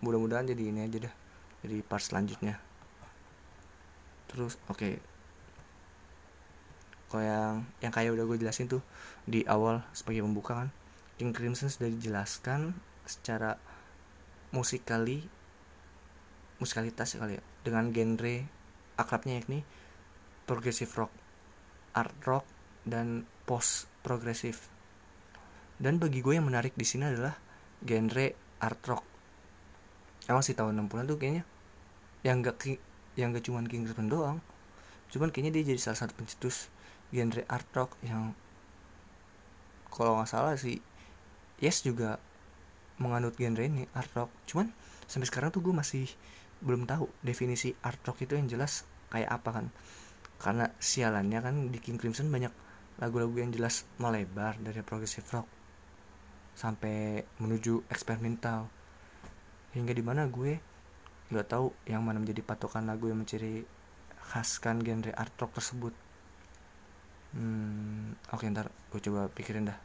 mudah-mudahan 0.00 0.48
jadi 0.48 0.62
ini 0.68 0.80
aja 0.84 1.08
dah 1.08 1.14
jadi 1.64 1.80
part 1.84 2.04
selanjutnya 2.04 2.60
terus 4.34 4.58
oke 4.66 4.82
okay. 4.82 4.94
kalau 7.06 7.22
yang 7.22 7.54
yang 7.78 7.92
kayak 7.94 8.10
udah 8.18 8.26
gue 8.26 8.42
jelasin 8.42 8.66
tuh 8.66 8.82
di 9.22 9.46
awal 9.46 9.86
sebagai 9.94 10.26
pembuka 10.26 10.66
kan 10.66 10.68
King 11.14 11.30
Crimson 11.30 11.70
sudah 11.70 11.86
dijelaskan 11.86 12.74
secara 13.06 13.54
musikali 14.50 15.22
musikalitas 16.58 17.14
ya 17.14 17.18
kali 17.22 17.38
ya 17.38 17.42
dengan 17.62 17.94
genre 17.94 18.34
akrabnya 18.98 19.38
yakni 19.38 19.62
progressive 20.50 20.90
rock 20.98 21.12
art 21.94 22.18
rock 22.26 22.46
dan 22.82 23.22
post 23.46 23.86
progresif 24.02 24.66
dan 25.78 26.02
bagi 26.02 26.22
gue 26.22 26.34
yang 26.34 26.46
menarik 26.46 26.74
di 26.74 26.82
sini 26.82 27.06
adalah 27.06 27.38
genre 27.86 28.26
art 28.58 28.82
rock 28.90 29.04
emang 30.26 30.42
sih 30.42 30.58
tahun 30.58 30.74
60-an 30.90 31.06
tuh 31.06 31.18
kayaknya 31.22 31.44
yang 32.24 32.40
gak 32.40 32.58
yang 33.14 33.34
gak 33.34 33.46
cuman 33.46 33.66
King 33.66 33.86
Crimson 33.86 34.10
doang 34.10 34.38
cuman 35.10 35.30
kayaknya 35.30 35.60
dia 35.60 35.74
jadi 35.74 35.80
salah 35.80 35.98
satu 36.06 36.12
pencetus 36.18 36.72
genre 37.14 37.42
art 37.46 37.68
rock 37.76 37.94
yang 38.02 38.34
kalau 39.94 40.18
nggak 40.18 40.30
salah 40.30 40.58
sih 40.58 40.82
Yes 41.62 41.86
juga 41.86 42.18
menganut 42.98 43.38
genre 43.38 43.62
ini 43.62 43.86
art 43.94 44.10
rock. 44.18 44.30
Cuman 44.50 44.70
sampai 45.06 45.26
sekarang 45.30 45.54
tuh 45.54 45.62
gue 45.62 45.74
masih 45.74 46.10
belum 46.64 46.88
tahu 46.88 47.06
definisi 47.22 47.74
art 47.84 48.02
rock 48.02 48.26
itu 48.26 48.34
yang 48.34 48.50
jelas 48.50 48.82
kayak 49.10 49.30
apa 49.30 49.50
kan. 49.62 49.66
Karena 50.42 50.66
sialannya 50.82 51.38
kan 51.38 51.54
di 51.70 51.78
King 51.78 51.98
Crimson 51.98 52.30
banyak 52.30 52.50
lagu-lagu 52.98 53.34
yang 53.38 53.50
jelas 53.54 53.86
melebar 53.98 54.58
dari 54.58 54.82
progressive 54.82 55.26
rock 55.30 55.46
sampai 56.58 57.22
menuju 57.38 57.86
eksperimental. 57.90 58.66
Hingga 59.74 59.94
di 59.94 60.02
mana 60.02 60.26
gue 60.26 60.58
nggak 61.32 61.46
tahu 61.48 61.72
yang 61.88 62.04
mana 62.04 62.20
menjadi 62.20 62.44
patokan 62.44 62.84
lagu 62.84 63.08
yang 63.08 63.20
menciri 63.20 63.64
khaskan 64.32 64.80
genre 64.84 65.12
art 65.16 65.32
rock 65.40 65.56
tersebut. 65.56 65.94
Hmm, 67.34 68.14
oke 68.30 68.44
okay, 68.44 68.52
ntar 68.52 68.68
gue 68.92 69.00
coba 69.00 69.28
pikirin 69.32 69.68
dah. 69.68 69.78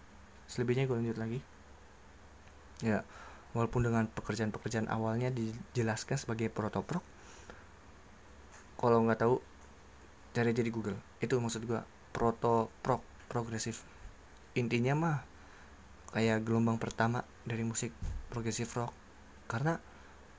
Selebihnya 0.50 0.89
gue 0.89 0.98
lanjut 0.98 1.17
lagi. 1.17 1.39
Ya 2.84 3.03
walaupun 3.53 3.81
dengan 3.81 4.05
pekerjaan-pekerjaan 4.05 4.88
awalnya 4.93 5.34
dijelaskan 5.34 6.22
sebagai 6.22 6.53
protop 6.53 6.86
rock 6.86 7.05
kalau 8.79 9.03
nggak 9.03 9.19
tahu 9.19 9.43
cari 10.31 10.55
aja 10.55 10.63
di 10.63 10.72
Google. 10.72 10.96
Itu 11.19 11.36
maksud 11.43 11.67
gua 11.67 11.84
proto 12.15 12.72
prog 12.79 13.03
progresif. 13.27 13.84
Intinya 14.55 14.96
mah 14.96 15.17
kayak 16.15 16.48
gelombang 16.48 16.79
pertama 16.79 17.27
dari 17.43 17.67
musik 17.67 17.91
progresif 18.31 18.72
rock. 18.79 18.96
Karena 19.51 19.75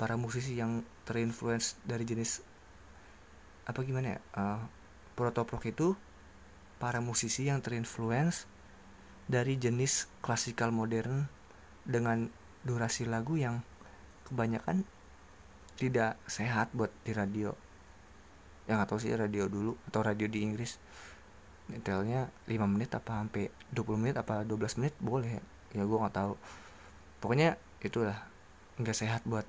para 0.01 0.17
musisi 0.17 0.57
yang 0.57 0.81
terinfluence 1.05 1.77
dari 1.85 2.09
jenis 2.09 2.41
apa 3.69 3.85
gimana 3.85 4.17
ya 4.17 4.21
uh, 4.41 4.65
proto 5.13 5.45
prog 5.45 5.61
itu 5.69 5.93
para 6.81 7.05
musisi 7.05 7.45
yang 7.53 7.61
terinfluence 7.61 8.49
dari 9.29 9.61
jenis 9.61 10.09
klasikal 10.25 10.73
modern 10.73 11.29
dengan 11.85 12.33
durasi 12.65 13.05
lagu 13.05 13.37
yang 13.37 13.61
kebanyakan 14.25 14.89
tidak 15.77 16.17
sehat 16.29 16.73
buat 16.73 16.91
di 17.05 17.13
radio. 17.13 17.53
Yang 18.65 18.79
atau 18.85 18.97
sih 19.01 19.13
radio 19.13 19.47
dulu 19.47 19.77
atau 19.89 20.01
radio 20.03 20.27
di 20.27 20.45
Inggris. 20.45 20.77
Detailnya 21.71 22.33
5 22.51 22.67
menit 22.67 22.91
apa 22.97 23.23
sampai 23.23 23.53
20 23.71 24.03
menit 24.03 24.17
apa 24.19 24.43
12 24.43 24.81
menit 24.83 24.95
boleh. 24.99 25.39
Ya 25.77 25.87
gue 25.87 25.99
nggak 25.99 26.17
tahu. 26.17 26.35
Pokoknya 27.23 27.61
itulah 27.81 28.19
nggak 28.81 28.97
sehat 28.97 29.23
buat 29.25 29.47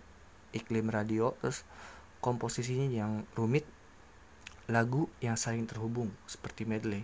iklim 0.52 0.92
radio 0.92 1.34
terus 1.40 1.64
komposisinya 2.22 2.88
yang 2.88 3.26
rumit 3.34 3.66
lagu 4.70 5.12
yang 5.20 5.36
saling 5.36 5.68
terhubung 5.68 6.14
seperti 6.30 6.64
medley. 6.64 7.04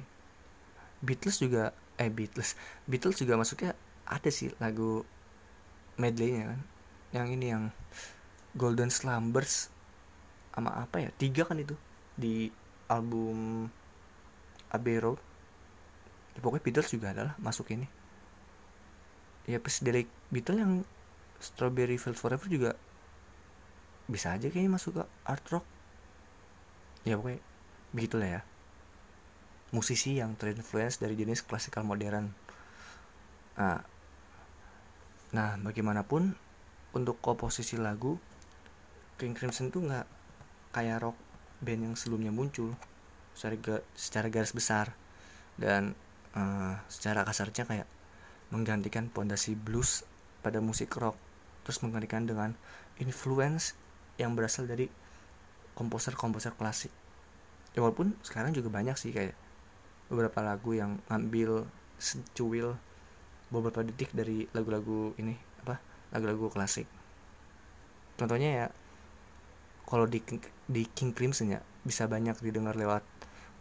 Beatles 1.04 1.42
juga 1.42 1.76
eh 1.98 2.10
Beatles 2.10 2.54
Beatles 2.86 3.18
juga 3.18 3.36
masuknya 3.36 3.74
ada 4.08 4.30
sih 4.32 4.54
lagu 4.62 5.04
medleynya 6.00 6.54
kan. 6.56 6.62
Yang 7.12 7.28
ini 7.36 7.46
yang 7.52 7.64
Golden 8.56 8.94
Slumbers 8.94 9.74
sama 10.54 10.74
apa 10.78 11.04
ya? 11.04 11.10
Tiga 11.18 11.44
kan 11.44 11.60
itu 11.60 11.76
di 12.16 12.50
album 12.88 13.68
Abbey 14.72 14.98
Road. 15.02 15.20
Ya, 16.38 16.40
pokoknya 16.40 16.64
Beatles 16.64 16.90
juga 16.94 17.12
adalah 17.12 17.34
masuk 17.42 17.74
ini. 17.74 17.90
Ya 19.50 19.60
dari 19.60 20.08
Beatles 20.32 20.60
yang 20.60 20.74
Strawberry 21.38 22.02
Fields 22.02 22.20
Forever 22.20 22.50
juga 22.50 22.74
bisa 24.08 24.32
aja 24.32 24.48
kayaknya 24.48 24.72
masuk 24.80 25.00
ke 25.00 25.04
art 25.28 25.44
rock. 25.52 25.66
Ya 27.04 27.20
pokoknya 27.20 27.44
begitulah 27.92 28.30
ya. 28.40 28.42
Musisi 29.76 30.16
yang 30.16 30.40
terinfluence 30.40 31.04
dari 31.04 31.20
jenis 31.20 31.44
klasikal 31.44 31.84
modern. 31.84 32.32
Nah, 33.60 33.84
nah 35.36 35.60
bagaimanapun 35.60 36.40
untuk 36.96 37.20
komposisi 37.20 37.76
lagu 37.76 38.16
King 39.20 39.36
Crimson 39.36 39.68
tuh 39.70 39.84
nggak 39.84 40.08
kayak 40.72 41.04
rock 41.04 41.18
band 41.60 41.92
yang 41.92 41.96
sebelumnya 42.00 42.32
muncul 42.32 42.72
secara, 43.36 43.84
secara 43.92 44.28
garis 44.32 44.56
besar. 44.56 44.96
Dan 45.60 45.98
uh, 46.38 46.80
secara 46.88 47.28
kasarnya 47.28 47.68
kayak 47.68 47.88
menggantikan 48.56 49.12
pondasi 49.12 49.60
blues 49.60 50.08
pada 50.40 50.64
musik 50.64 50.96
rock 50.96 51.20
terus 51.68 51.84
menggantikan 51.84 52.24
dengan 52.24 52.56
influence 52.96 53.76
yang 54.18 54.34
berasal 54.34 54.66
dari 54.66 54.90
komposer-komposer 55.78 56.58
klasik. 56.58 56.90
Ya 57.78 57.86
walaupun 57.86 58.18
sekarang 58.26 58.54
juga 58.58 58.74
banyak 58.74 58.98
sih 58.98 59.14
kayak 59.14 59.38
beberapa 60.10 60.42
lagu 60.42 60.74
yang 60.74 60.98
ngambil 61.08 61.70
secuil 62.02 62.78
beberapa 63.54 63.86
detik 63.86 64.12
dari 64.12 64.50
lagu-lagu 64.52 65.14
ini 65.22 65.38
apa 65.62 65.78
lagu-lagu 66.12 66.50
klasik. 66.50 66.90
Contohnya 68.18 68.50
ya 68.50 68.68
kalau 69.86 70.10
di 70.10 70.20
di 70.68 70.84
King 70.90 71.14
Crimson 71.14 71.54
ya 71.54 71.62
bisa 71.86 72.10
banyak 72.10 72.42
didengar 72.42 72.76
lewat 72.76 73.06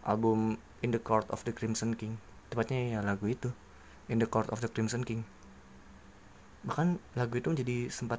album 0.03 0.59
In 0.81 0.91
the 0.91 1.01
Court 1.01 1.29
of 1.29 1.45
the 1.45 1.53
Crimson 1.53 1.95
King. 1.95 2.17
Tepatnya 2.49 2.99
ya 2.99 3.01
lagu 3.05 3.29
itu 3.29 3.53
In 4.09 4.19
the 4.19 4.29
Court 4.29 4.49
of 4.49 4.65
the 4.65 4.71
Crimson 4.73 5.05
King. 5.05 5.23
Bahkan 6.67 6.99
lagu 7.15 7.39
itu 7.39 7.53
menjadi 7.53 7.93
sempat 7.93 8.19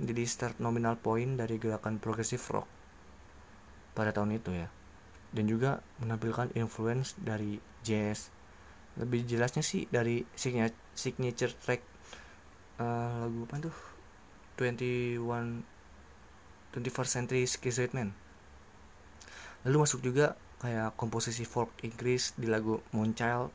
menjadi 0.00 0.24
start 0.24 0.56
nominal 0.62 0.96
point 0.96 1.36
dari 1.36 1.56
gerakan 1.60 2.00
progressive 2.00 2.42
rock 2.52 2.68
pada 3.92 4.12
tahun 4.12 4.38
itu 4.40 4.52
ya. 4.52 4.68
Dan 5.32 5.48
juga 5.48 5.80
menampilkan 6.00 6.52
influence 6.56 7.16
dari 7.16 7.60
jazz. 7.84 8.28
Lebih 9.00 9.24
jelasnya 9.24 9.64
sih 9.64 9.88
dari 9.88 10.24
signature 10.36 11.52
track 11.56 11.80
uh, 12.80 13.24
lagu 13.24 13.48
apa 13.48 13.68
tuh? 13.68 13.76
21 14.60 15.18
21st 16.72 17.10
Century 17.12 17.44
Man 17.92 18.16
lalu 19.62 19.76
masuk 19.86 20.02
juga 20.02 20.34
kayak 20.58 20.98
komposisi 20.98 21.46
folk 21.46 21.70
Inggris 21.86 22.34
di 22.34 22.50
lagu 22.50 22.82
Moonchild 22.90 23.54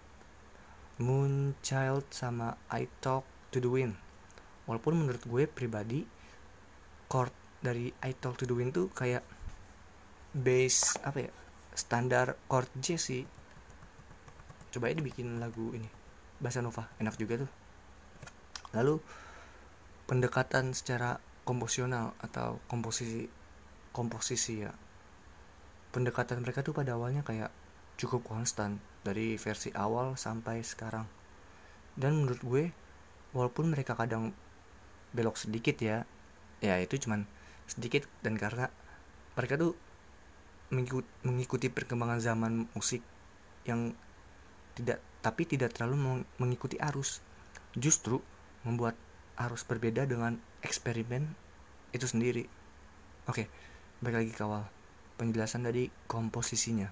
Moonchild 0.98 2.08
sama 2.10 2.58
I 2.74 2.90
Talk 3.06 3.22
to 3.54 3.62
the 3.62 3.70
Wind. 3.70 3.94
Walaupun 4.66 4.98
menurut 4.98 5.22
gue 5.30 5.46
pribadi 5.46 6.10
chord 7.08 7.32
dari 7.64 7.90
I 8.04 8.12
Talk 8.16 8.38
to 8.40 8.46
the 8.46 8.54
Wind 8.54 8.76
tuh 8.76 8.92
kayak 8.92 9.24
bass 10.36 11.00
apa 11.02 11.28
ya 11.28 11.32
standar 11.74 12.36
chord 12.52 12.70
J 12.78 13.00
sih. 13.00 13.24
Coba 14.70 14.92
ini 14.92 15.02
bikin 15.02 15.40
lagu 15.40 15.74
ini 15.74 15.88
bahasa 16.38 16.62
nova 16.62 16.92
enak 17.02 17.16
juga 17.18 17.42
tuh. 17.42 17.52
Lalu 18.76 19.00
pendekatan 20.06 20.76
secara 20.76 21.18
komposional 21.48 22.14
atau 22.20 22.60
komposisi 22.68 23.26
komposisi 23.96 24.62
ya. 24.62 24.72
Pendekatan 25.96 26.44
mereka 26.44 26.62
tuh 26.62 26.76
pada 26.76 26.94
awalnya 26.94 27.24
kayak 27.24 27.50
cukup 27.98 28.22
konstan 28.28 28.78
dari 29.02 29.40
versi 29.40 29.74
awal 29.74 30.20
sampai 30.20 30.62
sekarang. 30.62 31.08
Dan 31.98 32.22
menurut 32.22 32.42
gue 32.44 32.64
walaupun 33.34 33.74
mereka 33.74 33.98
kadang 33.98 34.36
belok 35.16 35.40
sedikit 35.40 35.80
ya 35.82 36.06
ya 36.64 36.82
itu 36.82 36.98
cuman 36.98 37.30
sedikit 37.70 38.10
dan 38.26 38.40
karena 38.40 38.72
mereka 39.38 39.60
tuh 39.60 39.78
mengikuti 41.24 41.72
perkembangan 41.72 42.20
zaman 42.20 42.68
musik 42.76 43.00
yang 43.64 43.96
tidak 44.76 45.00
tapi 45.22 45.44
tidak 45.44 45.76
terlalu 45.76 46.24
mengikuti 46.40 46.80
arus. 46.80 47.20
Justru 47.78 48.20
membuat 48.66 48.98
arus 49.38 49.62
berbeda 49.64 50.10
dengan 50.10 50.40
eksperimen 50.66 51.30
itu 51.94 52.06
sendiri. 52.10 52.50
Oke 53.30 53.48
balik 54.02 54.26
lagi 54.26 54.32
ke 54.34 54.42
awal. 54.44 54.66
Penjelasan 55.18 55.66
dari 55.66 55.90
komposisinya. 56.06 56.90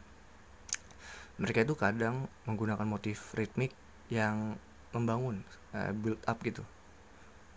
Mereka 1.35 1.67
itu 1.67 1.75
kadang 1.75 2.31
menggunakan 2.47 2.87
motif 2.87 3.35
ritmik 3.35 3.75
yang 4.07 4.55
membangun 4.95 5.43
uh, 5.75 5.91
build 5.91 6.21
up 6.25 6.39
gitu. 6.41 6.63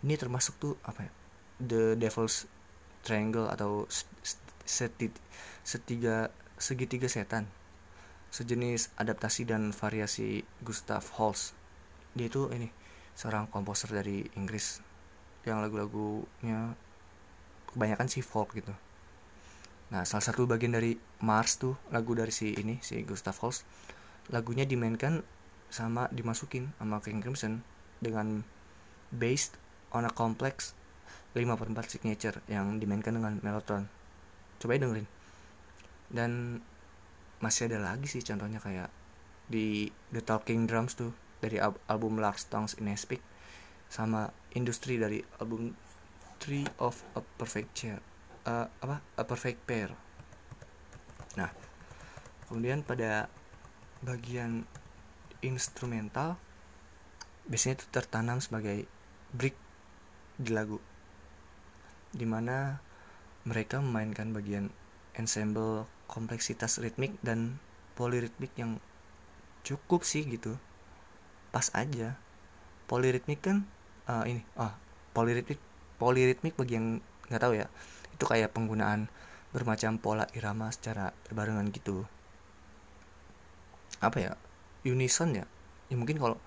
Ini 0.03 0.19
termasuk 0.19 0.59
tuh 0.59 0.73
apa 0.83 1.07
ya 1.07 1.11
the 1.61 1.95
devil's 1.99 2.47
triangle 3.05 3.47
atau 3.51 3.87
seti, 4.65 5.11
setiga 5.63 6.31
segitiga 6.59 7.07
setan. 7.07 7.47
Sejenis 8.29 8.93
adaptasi 8.99 9.49
dan 9.49 9.73
variasi 9.73 10.45
Gustav 10.61 11.01
Holst. 11.17 11.57
Dia 12.13 12.29
itu 12.29 12.49
ini 12.53 12.69
seorang 13.17 13.49
komposer 13.49 13.89
dari 13.91 14.25
Inggris. 14.37 14.81
Yang 15.43 15.69
lagu-lagunya 15.69 16.77
kebanyakan 17.73 18.07
sih 18.09 18.21
folk 18.21 18.53
gitu. 18.53 18.73
Nah, 19.89 20.05
salah 20.05 20.21
satu 20.21 20.45
bagian 20.45 20.77
dari 20.77 20.93
Mars 21.25 21.57
tuh 21.57 21.73
lagu 21.89 22.13
dari 22.13 22.29
si 22.29 22.53
ini 22.53 22.77
si 22.85 23.01
Gustav 23.01 23.33
Holst 23.41 23.65
lagunya 24.29 24.63
dimainkan 24.63 25.25
sama 25.73 26.05
dimasukin 26.13 26.69
sama 26.77 27.01
King 27.01 27.21
Crimson 27.21 27.65
dengan 27.97 28.45
based 29.09 29.57
on 29.89 30.05
a 30.05 30.13
complex 30.13 30.77
5 31.37 31.59
per 31.59 31.67
4 31.69 31.93
signature 31.93 32.37
yang 32.49 32.81
dimainkan 32.81 33.13
dengan 33.13 33.37
Mellotron. 33.43 33.85
Coba 34.57 34.77
dengerin. 34.77 35.07
Dan 36.09 36.61
masih 37.39 37.71
ada 37.71 37.79
lagi 37.93 38.09
sih 38.09 38.19
contohnya 38.25 38.59
kayak 38.59 38.91
di 39.47 39.87
The 40.11 40.21
Talking 40.21 40.67
Drums 40.67 40.99
tuh 40.99 41.15
dari 41.39 41.55
album 41.61 42.19
Lars 42.19 42.45
Tongues 42.51 42.75
in 42.77 42.91
Speak 42.99 43.23
sama 43.87 44.29
Industry 44.53 44.99
dari 44.99 45.23
album 45.39 45.73
Tree 46.37 46.67
of 46.83 46.99
a 47.15 47.23
Perfect 47.23 47.71
Chair 47.73 47.99
uh, 48.49 48.67
apa 48.83 48.99
a 49.15 49.23
perfect 49.23 49.63
pair 49.63 49.91
nah 51.37 51.49
kemudian 52.49 52.81
pada 52.81 53.29
bagian 54.01 54.65
instrumental 55.45 56.35
biasanya 57.47 57.81
itu 57.81 57.85
tertanam 57.93 58.41
sebagai 58.43 58.89
brick 59.31 59.55
di 60.39 60.51
lagu 60.51 60.79
di 62.13 62.25
mana 62.25 62.81
mereka 63.45 63.81
memainkan 63.81 64.33
bagian 64.33 64.73
ensemble 65.17 65.85
kompleksitas 66.09 66.81
ritmik 66.81 67.15
dan 67.21 67.61
poliritmik 67.93 68.53
yang 68.57 68.81
cukup 69.65 70.01
sih 70.07 70.25
gitu. 70.25 70.57
Pas 71.53 71.69
aja. 71.75 72.17
Poliritmik 72.89 73.39
kan 73.45 73.69
uh, 74.09 74.25
ini 74.25 74.41
ah 74.57 74.73
poliritmik 75.13 75.61
poliritmik 76.01 76.57
bagi 76.57 76.73
yang 76.79 76.87
nggak 77.29 77.41
tahu 77.41 77.53
ya 77.53 77.67
itu 78.19 78.25
kayak 78.25 78.51
penggunaan 78.51 79.07
bermacam 79.53 80.01
pola 80.01 80.25
irama 80.33 80.69
secara 80.73 81.13
berbarengan 81.29 81.69
gitu. 81.69 82.05
Apa 84.01 84.17
ya? 84.19 84.31
Unison 84.87 85.35
ya? 85.35 85.45
Ya 85.91 85.95
mungkin 85.97 86.17
kalau 86.17 86.37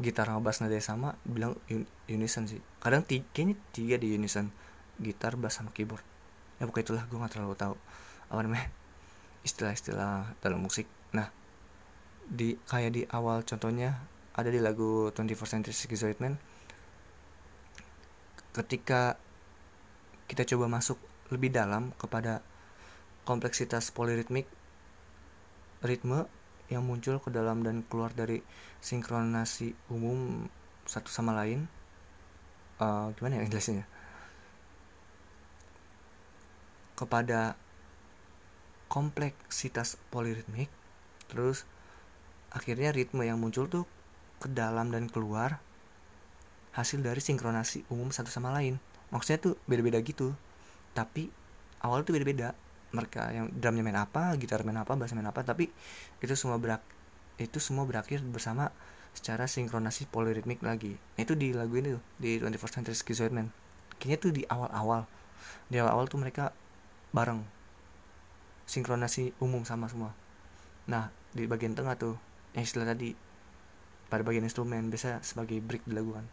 gitar 0.00 0.26
sama 0.26 0.40
bass 0.40 0.64
nada 0.64 0.78
sama 0.80 1.16
bilang 1.24 1.58
un 1.68 1.84
unison 2.08 2.48
sih. 2.48 2.60
Kadang 2.80 3.04
tiga, 3.04 3.24
kayaknya 3.36 3.56
tiga 3.74 3.96
di 4.00 4.14
unison 4.16 4.48
gitar 5.00 5.38
bass 5.40 5.60
sama 5.60 5.72
keyboard. 5.72 6.04
Ya 6.60 6.68
pokoknya 6.68 6.84
itulah 6.92 7.04
gue 7.08 7.18
gak 7.22 7.32
terlalu 7.32 7.56
tahu 7.56 7.74
apa 8.32 8.40
namanya 8.44 8.68
istilah-istilah 9.46 10.36
dalam 10.40 10.60
musik. 10.60 10.88
Nah 11.16 11.28
di 12.28 12.56
kayak 12.68 12.90
di 12.92 13.02
awal 13.10 13.44
contohnya 13.44 13.98
ada 14.32 14.48
di 14.48 14.60
lagu 14.62 15.12
24 15.12 15.44
Century 15.44 15.74
Schizoid 15.76 16.18
Man 16.22 16.40
ketika 18.52 19.16
kita 20.28 20.44
coba 20.48 20.68
masuk 20.68 20.96
lebih 21.32 21.52
dalam 21.52 21.92
kepada 21.96 22.44
kompleksitas 23.24 23.92
poliritmik 23.92 24.44
ritme 25.84 26.28
yang 26.72 26.84
muncul 26.84 27.20
ke 27.20 27.28
dalam 27.28 27.60
dan 27.60 27.84
keluar 27.84 28.12
dari 28.16 28.40
sinkronasi 28.80 29.76
umum 29.92 30.48
satu 30.88 31.12
sama 31.12 31.36
lain 31.36 31.68
uh, 32.80 33.12
gimana 33.16 33.40
ya 33.40 33.48
jelasnya 33.48 33.84
kepada 36.98 37.56
kompleksitas 38.92 39.96
poliritmik 40.12 40.68
terus 41.32 41.64
akhirnya 42.52 42.92
ritme 42.92 43.24
yang 43.24 43.40
muncul 43.40 43.64
tuh 43.66 43.88
ke 44.42 44.52
dalam 44.52 44.92
dan 44.92 45.08
keluar 45.08 45.62
hasil 46.72 47.04
dari 47.04 47.20
sinkronasi 47.20 47.88
umum 47.92 48.12
satu 48.12 48.32
sama 48.32 48.52
lain. 48.52 48.80
Maksudnya 49.12 49.38
tuh 49.40 49.54
beda-beda 49.68 50.00
gitu. 50.00 50.32
Tapi 50.96 51.28
awal 51.84 52.04
tuh 52.04 52.16
beda-beda. 52.16 52.56
Mereka 52.92 53.22
yang 53.32 53.46
drumnya 53.48 53.84
main 53.84 53.96
apa 53.96 54.36
gitar 54.36 54.60
main 54.68 54.76
apa 54.76 54.92
bass 54.92 55.16
main 55.16 55.24
apa 55.24 55.40
tapi 55.40 55.72
itu 56.20 56.34
semua 56.36 56.60
berak 56.60 56.84
itu 57.40 57.56
semua 57.56 57.88
berakhir 57.88 58.20
bersama 58.20 58.68
secara 59.16 59.48
sinkronasi 59.48 60.08
poliritmik 60.12 60.60
lagi. 60.60 61.00
Nah, 61.16 61.24
itu 61.24 61.32
di 61.32 61.56
lagu 61.56 61.72
ini 61.76 61.96
tuh 61.96 62.04
di 62.20 62.36
21st 62.36 62.72
Century 62.72 62.96
Schizoid 62.96 63.32
Man. 63.32 63.48
Kayaknya 63.96 64.18
tuh 64.20 64.32
di 64.32 64.42
awal-awal. 64.44 65.08
Di 65.72 65.80
awal-awal 65.80 66.04
tuh 66.08 66.20
mereka 66.20 66.52
bareng. 67.12 67.44
Sinkronasi 68.66 69.36
umum 69.38 69.62
sama 69.68 69.86
semua. 69.86 70.16
Nah 70.88 71.12
di 71.32 71.44
bagian 71.48 71.76
tengah 71.76 71.96
tuh 71.96 72.16
yang 72.52 72.64
istilah 72.64 72.88
tadi 72.88 73.16
pada 74.12 74.20
bagian 74.24 74.44
instrumen 74.44 74.92
biasa 74.92 75.24
sebagai 75.24 75.60
break 75.60 75.84
di 75.88 75.96
lagu 75.96 76.12
kan. 76.16 76.26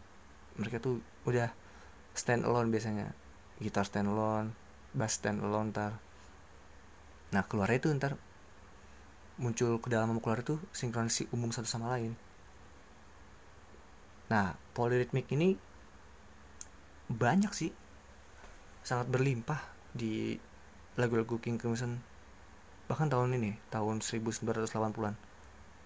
Mereka 0.60 0.82
tuh 0.82 1.00
udah 1.24 1.52
stand 2.12 2.44
alone 2.44 2.72
biasanya. 2.72 3.12
Gitar 3.60 3.84
stand 3.84 4.08
alone 4.08 4.56
bass 4.90 5.22
stand 5.22 5.38
alone 5.38 5.70
tar 5.70 5.94
nah 7.30 7.46
keluar 7.46 7.70
itu 7.70 7.86
ntar 7.94 8.18
muncul 9.38 9.78
ke 9.78 9.86
dalam 9.86 10.18
keluar 10.18 10.42
itu 10.42 10.58
sinkronisi 10.74 11.30
umum 11.30 11.54
satu 11.54 11.70
sama 11.70 11.94
lain. 11.94 12.18
Nah 14.28 14.58
poliritmik 14.74 15.30
ini 15.30 15.54
banyak 17.06 17.52
sih. 17.54 17.70
Sangat 18.82 19.06
berlimpah 19.08 19.62
di 19.94 20.36
lagu-lagu 21.00 21.40
King 21.40 21.56
Crimson 21.56 22.04
bahkan 22.86 23.08
tahun 23.08 23.38
ini 23.38 23.56
tahun 23.70 24.02
1980-an 24.02 25.14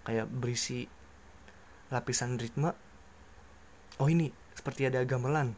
kayak 0.09 0.27
berisi 0.29 0.88
lapisan 1.92 2.40
ritme 2.40 2.72
oh 4.00 4.09
ini 4.11 4.33
seperti 4.55 4.88
ada 4.88 5.03
gamelan. 5.05 5.55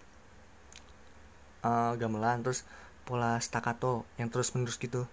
Uh, 1.65 1.99
gamelan 1.99 2.45
terus 2.45 2.63
pola 3.07 3.39
staccato 3.39 4.07
yang 4.21 4.29
terus 4.29 4.53
menerus 4.53 4.77
gitu. 4.79 5.07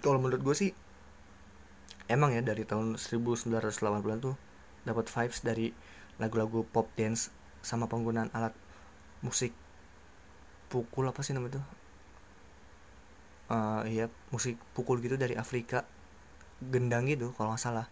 Kalau 0.00 0.22
menurut 0.22 0.40
gue 0.40 0.54
sih 0.54 0.70
emang 2.06 2.32
ya 2.32 2.40
dari 2.40 2.62
tahun 2.62 2.96
1980 2.96 3.50
tuh 4.22 4.34
dapat 4.86 5.06
vibes 5.10 5.42
dari 5.42 5.74
lagu-lagu 6.16 6.64
pop 6.64 6.88
dance 6.94 7.34
sama 7.60 7.90
penggunaan 7.90 8.30
alat 8.32 8.54
musik. 9.20 9.50
Pukul 10.70 11.10
apa 11.10 11.20
sih 11.24 11.34
namanya 11.34 11.58
tuh 11.58 11.77
uh, 13.48 13.82
iya 13.84 14.06
musik 14.32 14.56
pukul 14.72 15.00
gitu 15.00 15.16
dari 15.16 15.34
Afrika. 15.34 15.84
Gendang 16.58 17.06
gitu 17.06 17.32
kalau 17.36 17.54
nggak 17.54 17.62
salah. 17.62 17.86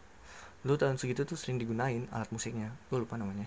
Lu 0.66 0.74
tahun 0.74 0.98
segitu 0.98 1.22
tuh 1.22 1.38
sering 1.38 1.60
digunain 1.60 2.08
alat 2.10 2.30
musiknya. 2.32 2.72
Gue 2.88 3.02
lupa 3.02 3.16
namanya. 3.20 3.46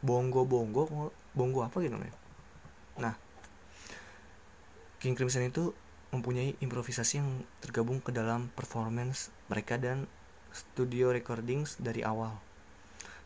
Bongo 0.00 0.48
bongo 0.48 1.12
bongo 1.36 1.60
apa 1.62 1.78
gitu 1.84 1.94
namanya? 1.94 2.16
Nah 2.98 3.14
King 5.00 5.16
Crimson 5.16 5.48
itu 5.48 5.72
mempunyai 6.10 6.58
improvisasi 6.60 7.22
yang 7.22 7.46
tergabung 7.62 8.02
ke 8.02 8.10
dalam 8.10 8.50
performance 8.52 9.30
mereka 9.46 9.78
dan 9.78 10.10
studio 10.50 11.14
recordings 11.14 11.78
dari 11.78 12.02
awal. 12.02 12.36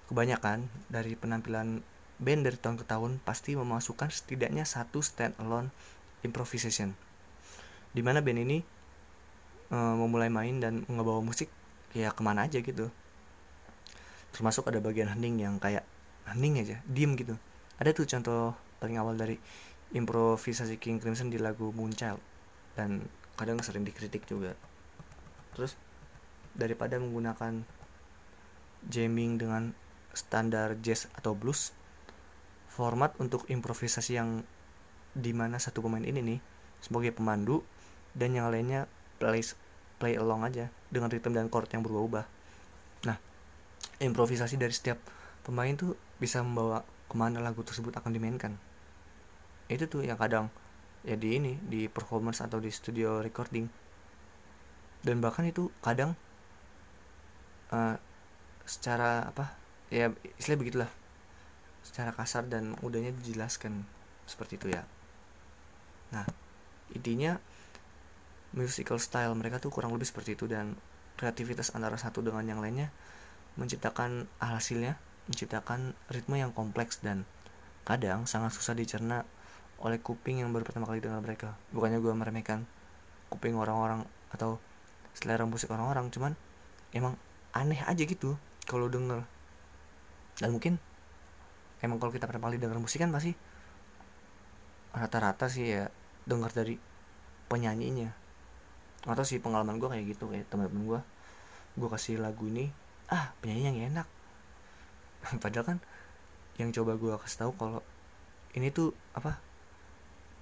Kebanyakan 0.06 0.68
dari 0.92 1.16
penampilan 1.16 1.80
band 2.20 2.46
dari 2.46 2.60
tahun 2.60 2.76
ke 2.78 2.84
tahun 2.86 3.18
pasti 3.24 3.56
memasukkan 3.56 4.12
setidaknya 4.12 4.62
satu 4.68 5.00
stand 5.00 5.34
alone 5.40 5.72
improvisation. 6.22 6.94
Di 7.94 8.02
mana 8.02 8.20
band 8.20 8.42
ini 8.42 8.58
e, 9.70 9.76
memulai 9.78 10.28
main 10.28 10.58
dan 10.58 10.82
ngebawa 10.90 11.22
musik 11.22 11.48
ya 11.94 12.10
ke 12.10 12.20
mana 12.20 12.44
aja 12.44 12.58
gitu. 12.58 12.90
Termasuk 14.34 14.66
ada 14.66 14.82
bagian 14.82 15.08
hening 15.14 15.40
yang 15.40 15.56
kayak 15.62 15.86
hening 16.26 16.58
aja, 16.58 16.82
diem 16.90 17.14
gitu. 17.14 17.38
Ada 17.78 17.94
tuh 17.94 18.04
contoh 18.10 18.58
paling 18.82 18.98
awal 18.98 19.14
dari 19.14 19.38
improvisasi 19.94 20.76
King 20.82 20.98
Crimson 20.98 21.30
di 21.30 21.38
lagu 21.38 21.70
Moonchild 21.70 22.18
dan 22.74 23.06
kadang 23.38 23.62
sering 23.62 23.86
dikritik 23.86 24.26
juga 24.26 24.58
terus 25.54 25.78
daripada 26.54 26.98
menggunakan 26.98 27.62
jamming 28.86 29.38
dengan 29.38 29.74
standar 30.14 30.78
jazz 30.82 31.10
atau 31.14 31.34
blues 31.34 31.74
format 32.70 33.14
untuk 33.22 33.46
improvisasi 33.46 34.18
yang 34.18 34.42
di 35.14 35.30
mana 35.30 35.62
satu 35.62 35.82
pemain 35.82 36.02
ini 36.02 36.20
nih 36.22 36.40
sebagai 36.82 37.14
pemandu 37.14 37.62
dan 38.14 38.30
yang 38.34 38.48
lainnya 38.48 38.86
play 39.18 39.42
play 39.98 40.14
along 40.18 40.46
aja 40.46 40.70
dengan 40.90 41.10
ritme 41.10 41.34
dan 41.34 41.50
chord 41.50 41.70
yang 41.70 41.82
berubah-ubah. 41.82 42.24
Nah 43.06 43.18
improvisasi 44.02 44.58
dari 44.58 44.74
setiap 44.74 44.98
pemain 45.44 45.74
tuh 45.74 45.98
bisa 46.18 46.40
membawa 46.40 46.86
ke 47.10 47.14
mana 47.14 47.42
lagu 47.42 47.60
tersebut 47.66 47.94
akan 47.94 48.14
dimainkan. 48.14 48.54
Itu 49.68 49.90
tuh 49.90 50.06
yang 50.06 50.16
kadang 50.16 50.48
ya 51.04 51.18
di 51.20 51.36
ini 51.36 51.60
di 51.60 51.86
performance 51.90 52.40
atau 52.40 52.58
di 52.62 52.72
studio 52.72 53.20
recording. 53.20 53.68
Dan 55.04 55.20
bahkan 55.20 55.44
itu 55.44 55.68
kadang 55.84 56.16
uh, 57.68 57.96
secara 58.64 59.28
apa 59.28 59.52
ya 59.92 60.08
istilah 60.40 60.58
begitulah. 60.58 60.90
Secara 61.84 62.16
kasar 62.16 62.48
dan 62.48 62.72
mudahnya 62.80 63.12
dijelaskan 63.12 63.84
seperti 64.24 64.56
itu 64.56 64.66
ya. 64.72 64.82
Nah 66.16 66.24
intinya 66.96 67.36
musical 68.54 69.02
style 69.02 69.34
mereka 69.34 69.58
tuh 69.58 69.68
kurang 69.74 69.90
lebih 69.92 70.06
seperti 70.06 70.38
itu 70.38 70.46
dan 70.46 70.78
kreativitas 71.18 71.74
antara 71.74 71.98
satu 71.98 72.22
dengan 72.22 72.46
yang 72.46 72.62
lainnya 72.62 72.90
menciptakan 73.58 74.26
hasilnya 74.42 74.98
menciptakan 75.30 75.94
ritme 76.10 76.38
yang 76.38 76.54
kompleks 76.54 77.02
dan 77.02 77.26
kadang 77.86 78.26
sangat 78.26 78.54
susah 78.54 78.74
dicerna 78.76 79.26
oleh 79.82 80.00
kuping 80.00 80.40
yang 80.40 80.50
baru 80.54 80.64
pertama 80.64 80.88
kali 80.88 81.04
dengar 81.04 81.20
mereka. 81.20 81.56
Bukannya 81.72 82.00
gue 82.00 82.12
meremehkan 82.12 82.64
kuping 83.28 83.56
orang-orang 83.56 84.04
atau 84.32 84.60
selera 85.12 85.44
musik 85.44 85.70
orang-orang 85.70 86.08
cuman 86.10 86.32
emang 86.96 87.14
aneh 87.52 87.80
aja 87.84 88.02
gitu 88.04 88.36
kalau 88.64 88.88
denger. 88.88 89.24
Dan 90.40 90.50
mungkin 90.56 90.80
emang 91.80 92.00
kalau 92.00 92.12
kita 92.12 92.28
pertama 92.28 92.52
kali 92.52 92.60
denger 92.60 92.80
musik 92.80 93.00
kan 93.00 93.12
pasti 93.12 93.36
rata-rata 94.94 95.50
sih 95.50 95.74
ya 95.74 95.90
dengar 96.24 96.54
dari 96.54 96.78
penyanyinya 97.50 98.23
atau 99.04 99.24
sih 99.24 99.36
pengalaman 99.40 99.76
gue 99.76 99.88
kayak 99.88 100.04
gitu 100.16 100.32
kayak 100.32 100.48
teman-teman 100.48 100.82
gue 100.88 101.00
gue 101.74 101.88
kasih 101.92 102.22
lagu 102.22 102.48
ini 102.48 102.72
ah 103.12 103.36
penyanyi 103.44 103.64
yang 103.68 103.78
enak. 103.92 104.08
Padahal 105.42 105.76
kan 105.76 105.78
yang 106.56 106.70
coba 106.72 106.96
gue 106.96 107.12
kasih 107.20 107.44
tahu 107.44 107.52
kalau 107.58 107.80
ini 108.54 108.70
tuh 108.70 108.94
apa 109.12 109.36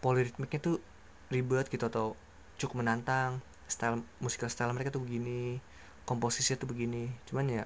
poliritmiknya 0.05 0.61
tuh 0.61 0.77
ribet 1.33 1.67
gitu 1.73 1.89
atau 1.89 2.15
cukup 2.61 2.85
menantang 2.85 3.41
style 3.67 4.05
musikal 4.21 4.53
style 4.53 4.71
mereka 4.77 4.93
tuh 4.93 5.03
begini 5.03 5.59
komposisinya 6.07 6.63
tuh 6.63 6.69
begini. 6.71 7.11
Cuman 7.27 7.49
ya 7.51 7.65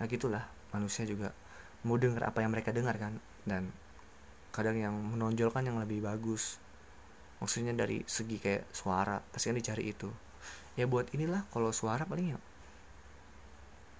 nah 0.00 0.08
gitulah 0.08 0.48
manusia 0.72 1.04
juga 1.04 1.36
mau 1.84 2.00
denger 2.00 2.24
apa 2.24 2.40
yang 2.40 2.54
mereka 2.54 2.72
dengar 2.72 2.96
kan. 2.96 3.20
Dan 3.44 3.68
kadang 4.54 4.78
yang 4.78 4.94
menonjolkan 4.94 5.66
yang 5.66 5.76
lebih 5.82 6.00
bagus 6.00 6.62
maksudnya 7.42 7.74
dari 7.74 8.06
segi 8.06 8.38
kayak 8.38 8.70
suara 8.70 9.18
pasti 9.18 9.50
kan 9.50 9.58
dicari 9.58 9.90
itu. 9.90 10.06
Ya 10.78 10.86
buat 10.86 11.10
inilah 11.10 11.42
kalau 11.50 11.74
suara 11.74 12.06
paling 12.06 12.32
ya 12.32 12.38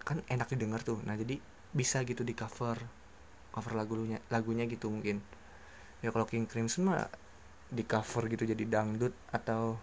kan 0.06 0.22
enak 0.30 0.46
didengar 0.54 0.86
tuh. 0.86 1.02
Nah 1.02 1.18
jadi 1.18 1.42
bisa 1.74 2.06
gitu 2.06 2.22
di 2.22 2.38
cover 2.38 2.78
cover 3.50 3.72
lagunya 3.74 4.22
lagunya 4.30 4.70
gitu 4.70 4.86
mungkin. 4.88 5.18
Ya 6.06 6.14
kalau 6.14 6.22
King 6.30 6.46
Crimson 6.46 6.86
mah 6.86 7.10
di 7.66 7.82
cover 7.82 8.30
gitu 8.30 8.46
jadi 8.46 8.62
dangdut 8.62 9.10
atau 9.34 9.74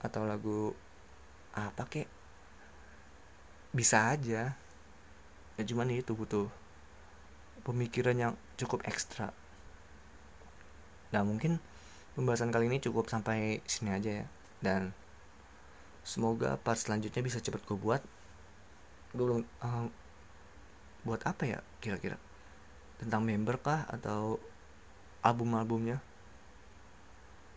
atau 0.00 0.22
lagu 0.24 0.72
apa 1.52 1.84
kek? 1.84 2.08
Bisa 3.76 4.08
aja. 4.16 4.56
Ya 5.60 5.62
cuman 5.68 5.92
itu 5.92 6.16
butuh 6.16 6.48
pemikiran 7.62 8.16
yang 8.16 8.32
cukup 8.56 8.82
ekstra. 8.88 9.30
Nah 11.12 11.22
mungkin 11.22 11.60
pembahasan 12.12 12.52
kali 12.52 12.68
ini 12.68 12.78
cukup 12.82 13.08
sampai 13.08 13.64
sini 13.64 13.92
aja 13.92 14.24
ya. 14.24 14.26
Dan 14.60 14.92
semoga 16.04 16.58
part 16.60 16.78
selanjutnya 16.78 17.22
bisa 17.24 17.40
cepat 17.40 17.64
gue 17.64 17.78
buat. 17.78 18.02
Gue 19.16 19.24
belum 19.24 19.42
uh, 19.64 19.88
buat 21.02 21.22
apa 21.24 21.44
ya 21.48 21.58
kira-kira? 21.80 22.20
Tentang 23.00 23.24
member 23.24 23.58
kah 23.58 23.88
atau 23.90 24.38
album-albumnya? 25.24 25.98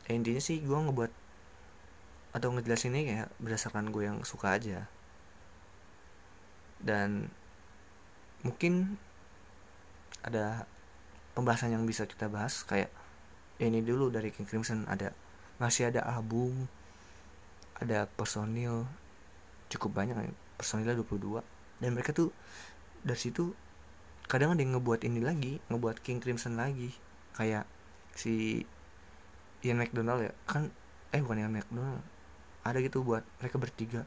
Ya, 0.06 0.12
intinya 0.14 0.42
sih 0.42 0.62
gue 0.62 0.78
ngebuat 0.78 1.12
atau 2.36 2.52
ngejelasin 2.52 2.92
ini 2.92 3.16
kayak 3.16 3.30
berdasarkan 3.40 3.90
gue 3.90 4.04
yang 4.06 4.18
suka 4.28 4.56
aja. 4.56 4.86
Dan 6.84 7.32
mungkin 8.46 9.00
ada 10.22 10.70
pembahasan 11.34 11.74
yang 11.74 11.86
bisa 11.86 12.06
kita 12.06 12.30
bahas 12.30 12.62
kayak 12.66 12.90
ya 12.90 13.05
ini 13.60 13.80
dulu 13.80 14.12
dari 14.12 14.32
King 14.32 14.48
Crimson. 14.48 14.84
Ada 14.88 15.16
masih 15.56 15.88
ada 15.88 16.04
album 16.04 16.68
ada 17.76 18.08
personil 18.08 18.88
cukup 19.68 20.00
banyak 20.00 20.16
personilnya 20.56 20.96
22 20.96 21.44
dan 21.84 21.90
mereka 21.92 22.16
tuh 22.16 22.32
dari 23.04 23.20
situ 23.20 23.52
kadang 24.32 24.56
ada 24.56 24.64
yang 24.64 24.80
ngebuat 24.80 25.04
ini 25.04 25.20
lagi 25.20 25.60
ngebuat 25.72 26.04
King 26.04 26.20
Crimson 26.20 26.60
lagi. 26.60 26.92
Kayak 27.36 27.68
si 28.16 28.64
Ian 29.64 29.80
McDonald 29.80 30.24
ya 30.24 30.32
kan 30.48 30.72
eh 31.12 31.20
bukan 31.24 31.40
Ian 31.40 31.56
McDonald. 31.56 32.04
Ada 32.66 32.82
gitu 32.82 33.06
buat 33.06 33.22
mereka 33.40 33.62
bertiga 33.62 34.02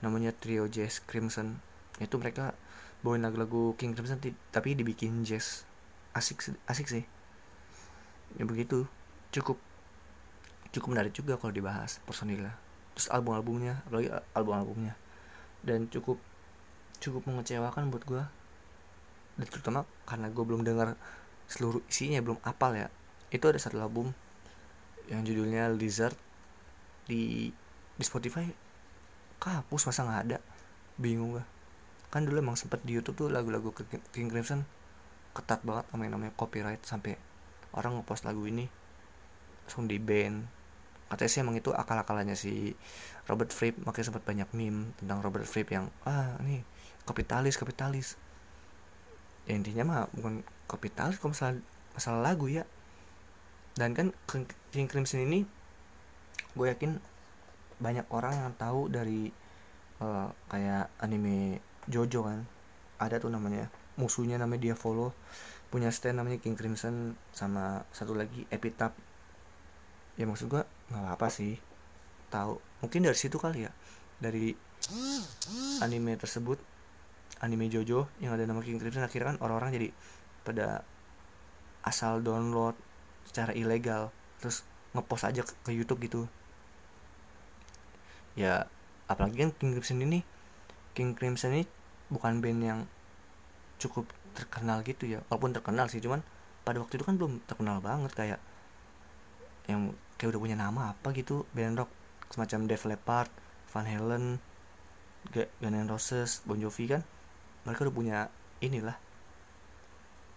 namanya 0.00 0.34
trio 0.34 0.66
jazz 0.66 1.02
Crimson. 1.04 1.58
Itu 1.98 2.18
mereka 2.18 2.54
bawain 3.02 3.22
lagu-lagu 3.22 3.74
King 3.78 3.94
Crimson 3.94 4.18
tapi 4.50 4.74
dibikin 4.74 5.22
jazz. 5.22 5.66
Asik 6.14 6.42
asik 6.66 6.88
sih 6.90 7.17
ya 8.36 8.44
begitu. 8.44 8.84
Cukup. 9.32 9.56
Cukup 10.74 10.88
menarik 10.92 11.16
juga 11.16 11.40
kalau 11.40 11.54
dibahas 11.54 12.02
personilnya. 12.04 12.52
Terus 12.92 13.08
album-albumnya 13.08 13.80
apalagi 13.88 14.12
album-albumnya. 14.36 14.94
Dan 15.64 15.88
cukup 15.88 16.20
cukup 16.98 17.22
mengecewakan 17.30 17.94
buat 17.94 18.04
gue 18.04 18.24
dan 19.38 19.46
terutama 19.46 19.86
karena 20.02 20.34
gue 20.34 20.42
belum 20.42 20.66
dengar 20.66 20.98
seluruh 21.46 21.80
isinya 21.86 22.18
belum 22.20 22.42
apal 22.42 22.74
ya. 22.74 22.90
Itu 23.30 23.48
ada 23.48 23.56
satu 23.56 23.78
album 23.78 24.10
yang 25.08 25.22
judulnya 25.22 25.70
Lizard 25.72 26.18
di 27.06 27.54
di 27.96 28.04
Spotify. 28.04 28.44
Kapus 29.38 29.86
masa 29.86 30.02
nggak 30.02 30.20
ada? 30.26 30.38
Bingung 30.98 31.38
gue 31.38 31.44
kan 32.08 32.24
dulu 32.24 32.40
emang 32.40 32.56
sempet 32.56 32.80
di 32.88 32.96
YouTube 32.96 33.16
tuh 33.20 33.28
lagu-lagu 33.28 33.72
King 34.12 34.28
Crimson. 34.32 34.64
Ketat 35.36 35.60
banget 35.62 35.84
sama 35.92 36.08
yang 36.08 36.16
namanya 36.16 36.32
copyright 36.34 36.80
sampai 36.82 37.20
orang 37.76 38.00
ngepost 38.00 38.24
lagu 38.24 38.44
ini 38.48 38.68
langsung 39.66 39.84
di 39.84 40.00
band 40.00 40.58
katanya 41.08 41.30
sih 41.32 41.40
emang 41.40 41.56
itu 41.56 41.72
akal-akalannya 41.72 42.36
si 42.36 42.76
Robert 43.28 43.48
Fripp 43.48 43.80
makanya 43.80 44.12
sempat 44.12 44.24
banyak 44.28 44.48
meme 44.52 44.92
tentang 45.00 45.24
Robert 45.24 45.48
Fripp 45.48 45.72
yang 45.72 45.88
ah 46.04 46.36
ini 46.44 46.60
kapitalis 47.08 47.56
kapitalis. 47.56 48.20
Ya 49.48 49.56
intinya 49.56 49.84
mah 49.88 50.00
bukan 50.12 50.44
kapitalis 50.68 51.16
kalau 51.16 51.32
masalah 51.32 51.56
masalah 51.96 52.20
lagu 52.20 52.52
ya. 52.52 52.68
Dan 53.80 53.96
kan 53.96 54.12
King 54.68 54.88
Crimson 54.88 55.24
ini 55.24 55.48
gue 56.52 56.66
yakin 56.68 57.00
banyak 57.80 58.04
orang 58.12 58.36
yang 58.36 58.52
tahu 58.60 58.92
dari 58.92 59.32
uh, 60.04 60.28
kayak 60.52 60.92
anime 61.00 61.64
Jojo 61.88 62.28
kan. 62.28 62.44
Ada 63.00 63.16
tuh 63.16 63.32
namanya 63.32 63.72
musuhnya 63.96 64.36
namanya 64.36 64.70
dia 64.70 64.76
follow 64.76 65.16
punya 65.68 65.92
stand 65.92 66.16
namanya 66.16 66.40
King 66.40 66.56
Crimson 66.56 67.16
sama 67.32 67.84
satu 67.92 68.16
lagi 68.16 68.48
Epitaph. 68.48 68.96
Ya 70.16 70.24
maksud 70.24 70.48
gue 70.48 70.62
nggak 70.64 71.02
apa, 71.04 71.14
apa 71.14 71.28
sih. 71.28 71.60
Tahu. 72.32 72.60
Mungkin 72.84 73.04
dari 73.04 73.16
situ 73.16 73.36
kali 73.36 73.68
ya. 73.68 73.72
Dari 74.18 74.52
anime 75.84 76.16
tersebut 76.16 76.58
anime 77.44 77.70
Jojo 77.70 78.08
yang 78.18 78.34
ada 78.34 78.48
nama 78.48 78.64
King 78.64 78.80
Crimson 78.80 79.04
akhirnya 79.04 79.36
kan 79.36 79.38
orang-orang 79.44 79.70
jadi 79.76 79.88
pada 80.42 80.82
asal 81.86 82.24
download 82.24 82.74
secara 83.28 83.52
ilegal 83.54 84.10
terus 84.42 84.64
ngepost 84.96 85.28
aja 85.28 85.44
ke, 85.44 85.52
ke 85.62 85.70
YouTube 85.70 86.00
gitu. 86.02 86.22
Ya 88.34 88.66
apalagi 89.06 89.44
kan 89.44 89.50
King 89.54 89.76
Crimson 89.78 90.02
ini 90.02 90.20
King 90.96 91.14
Crimson 91.14 91.54
ini 91.54 91.64
bukan 92.08 92.40
band 92.42 92.60
yang 92.64 92.80
cukup 93.78 94.08
terkenal 94.38 94.86
gitu 94.86 95.10
ya. 95.10 95.18
Walaupun 95.26 95.50
terkenal 95.50 95.90
sih 95.90 95.98
cuman 95.98 96.22
pada 96.62 96.78
waktu 96.78 97.00
itu 97.00 97.04
kan 97.04 97.18
belum 97.18 97.42
terkenal 97.50 97.82
banget 97.82 98.14
kayak 98.14 98.40
yang 99.66 99.90
kayak 100.14 100.36
udah 100.36 100.40
punya 100.40 100.56
nama 100.56 100.94
apa 100.94 101.10
gitu 101.12 101.44
band 101.52 101.82
rock 101.82 101.90
semacam 102.30 102.70
Def 102.70 102.84
Leppard, 102.86 103.30
Van 103.74 103.86
Halen, 103.88 104.38
Guns 105.34 105.50
N' 105.60 105.90
Roses, 105.90 106.44
Bon 106.46 106.56
Jovi 106.56 106.86
kan 106.86 107.02
mereka 107.66 107.84
udah 107.84 107.94
punya 107.94 108.18
inilah. 108.62 108.96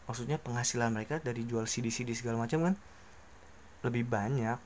Maksudnya 0.09 0.41
penghasilan 0.41 0.91
mereka 0.91 1.23
dari 1.23 1.47
jual 1.47 1.63
CD-CD 1.63 2.11
segala 2.11 2.43
macam 2.43 2.67
kan 2.67 2.75
lebih 3.87 4.03
banyak. 4.03 4.59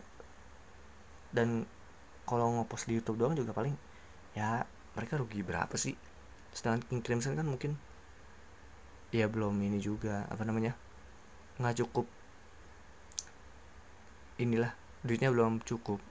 Dan 1.36 1.68
kalau 2.26 2.50
ngepost 2.58 2.90
di 2.90 2.98
YouTube 2.98 3.22
doang 3.22 3.38
juga 3.38 3.54
paling 3.54 3.76
ya 4.34 4.66
mereka 4.98 5.20
rugi 5.22 5.46
berapa 5.46 5.76
sih? 5.78 5.94
Sedangkan 6.56 6.82
King 6.90 7.02
Crimson 7.04 7.38
kan 7.38 7.46
mungkin 7.46 7.78
ya 9.16 9.32
belum 9.32 9.56
ini 9.64 9.80
juga 9.80 10.28
apa 10.28 10.44
namanya 10.44 10.76
nggak 11.56 11.76
cukup. 11.80 12.06
Inilah 14.36 14.76
duitnya 15.08 15.32
belum 15.32 15.64
cukup. 15.64 16.04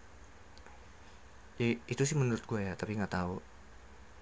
Ya, 1.61 1.77
itu 1.87 2.03
sih 2.03 2.17
menurut 2.17 2.43
gue 2.49 2.65
ya 2.65 2.73
tapi 2.75 2.97
nggak 2.97 3.13
tahu. 3.13 3.39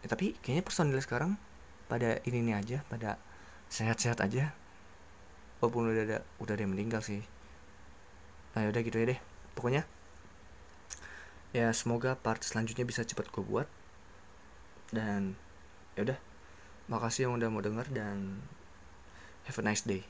Ya, 0.02 0.06
tapi 0.10 0.34
kayaknya 0.42 0.66
personil 0.66 0.98
sekarang 0.98 1.38
pada 1.86 2.18
ini 2.26 2.42
nih 2.42 2.54
aja 2.58 2.78
pada 2.90 3.22
sehat-sehat 3.70 4.18
aja. 4.18 4.50
Walaupun 5.62 5.94
udah 5.94 6.02
ada 6.02 6.18
udah 6.42 6.52
ada 6.58 6.62
yang 6.66 6.74
meninggal 6.74 7.00
sih. 7.06 7.22
Nah 8.58 8.66
yaudah 8.66 8.82
gitu 8.82 8.98
ya 8.98 9.14
deh. 9.14 9.20
Pokoknya 9.54 9.86
ya 11.54 11.70
semoga 11.70 12.18
part 12.18 12.42
selanjutnya 12.42 12.82
bisa 12.82 13.06
cepat 13.06 13.30
gue 13.30 13.44
buat. 13.46 13.70
Dan 14.90 15.38
yaudah. 15.94 16.18
Makasih 16.90 17.30
yang 17.30 17.38
udah 17.38 17.48
mau 17.48 17.62
denger 17.62 17.86
dan 17.94 18.42
have 19.44 19.58
a 19.58 19.62
nice 19.62 19.80
day 19.82 20.02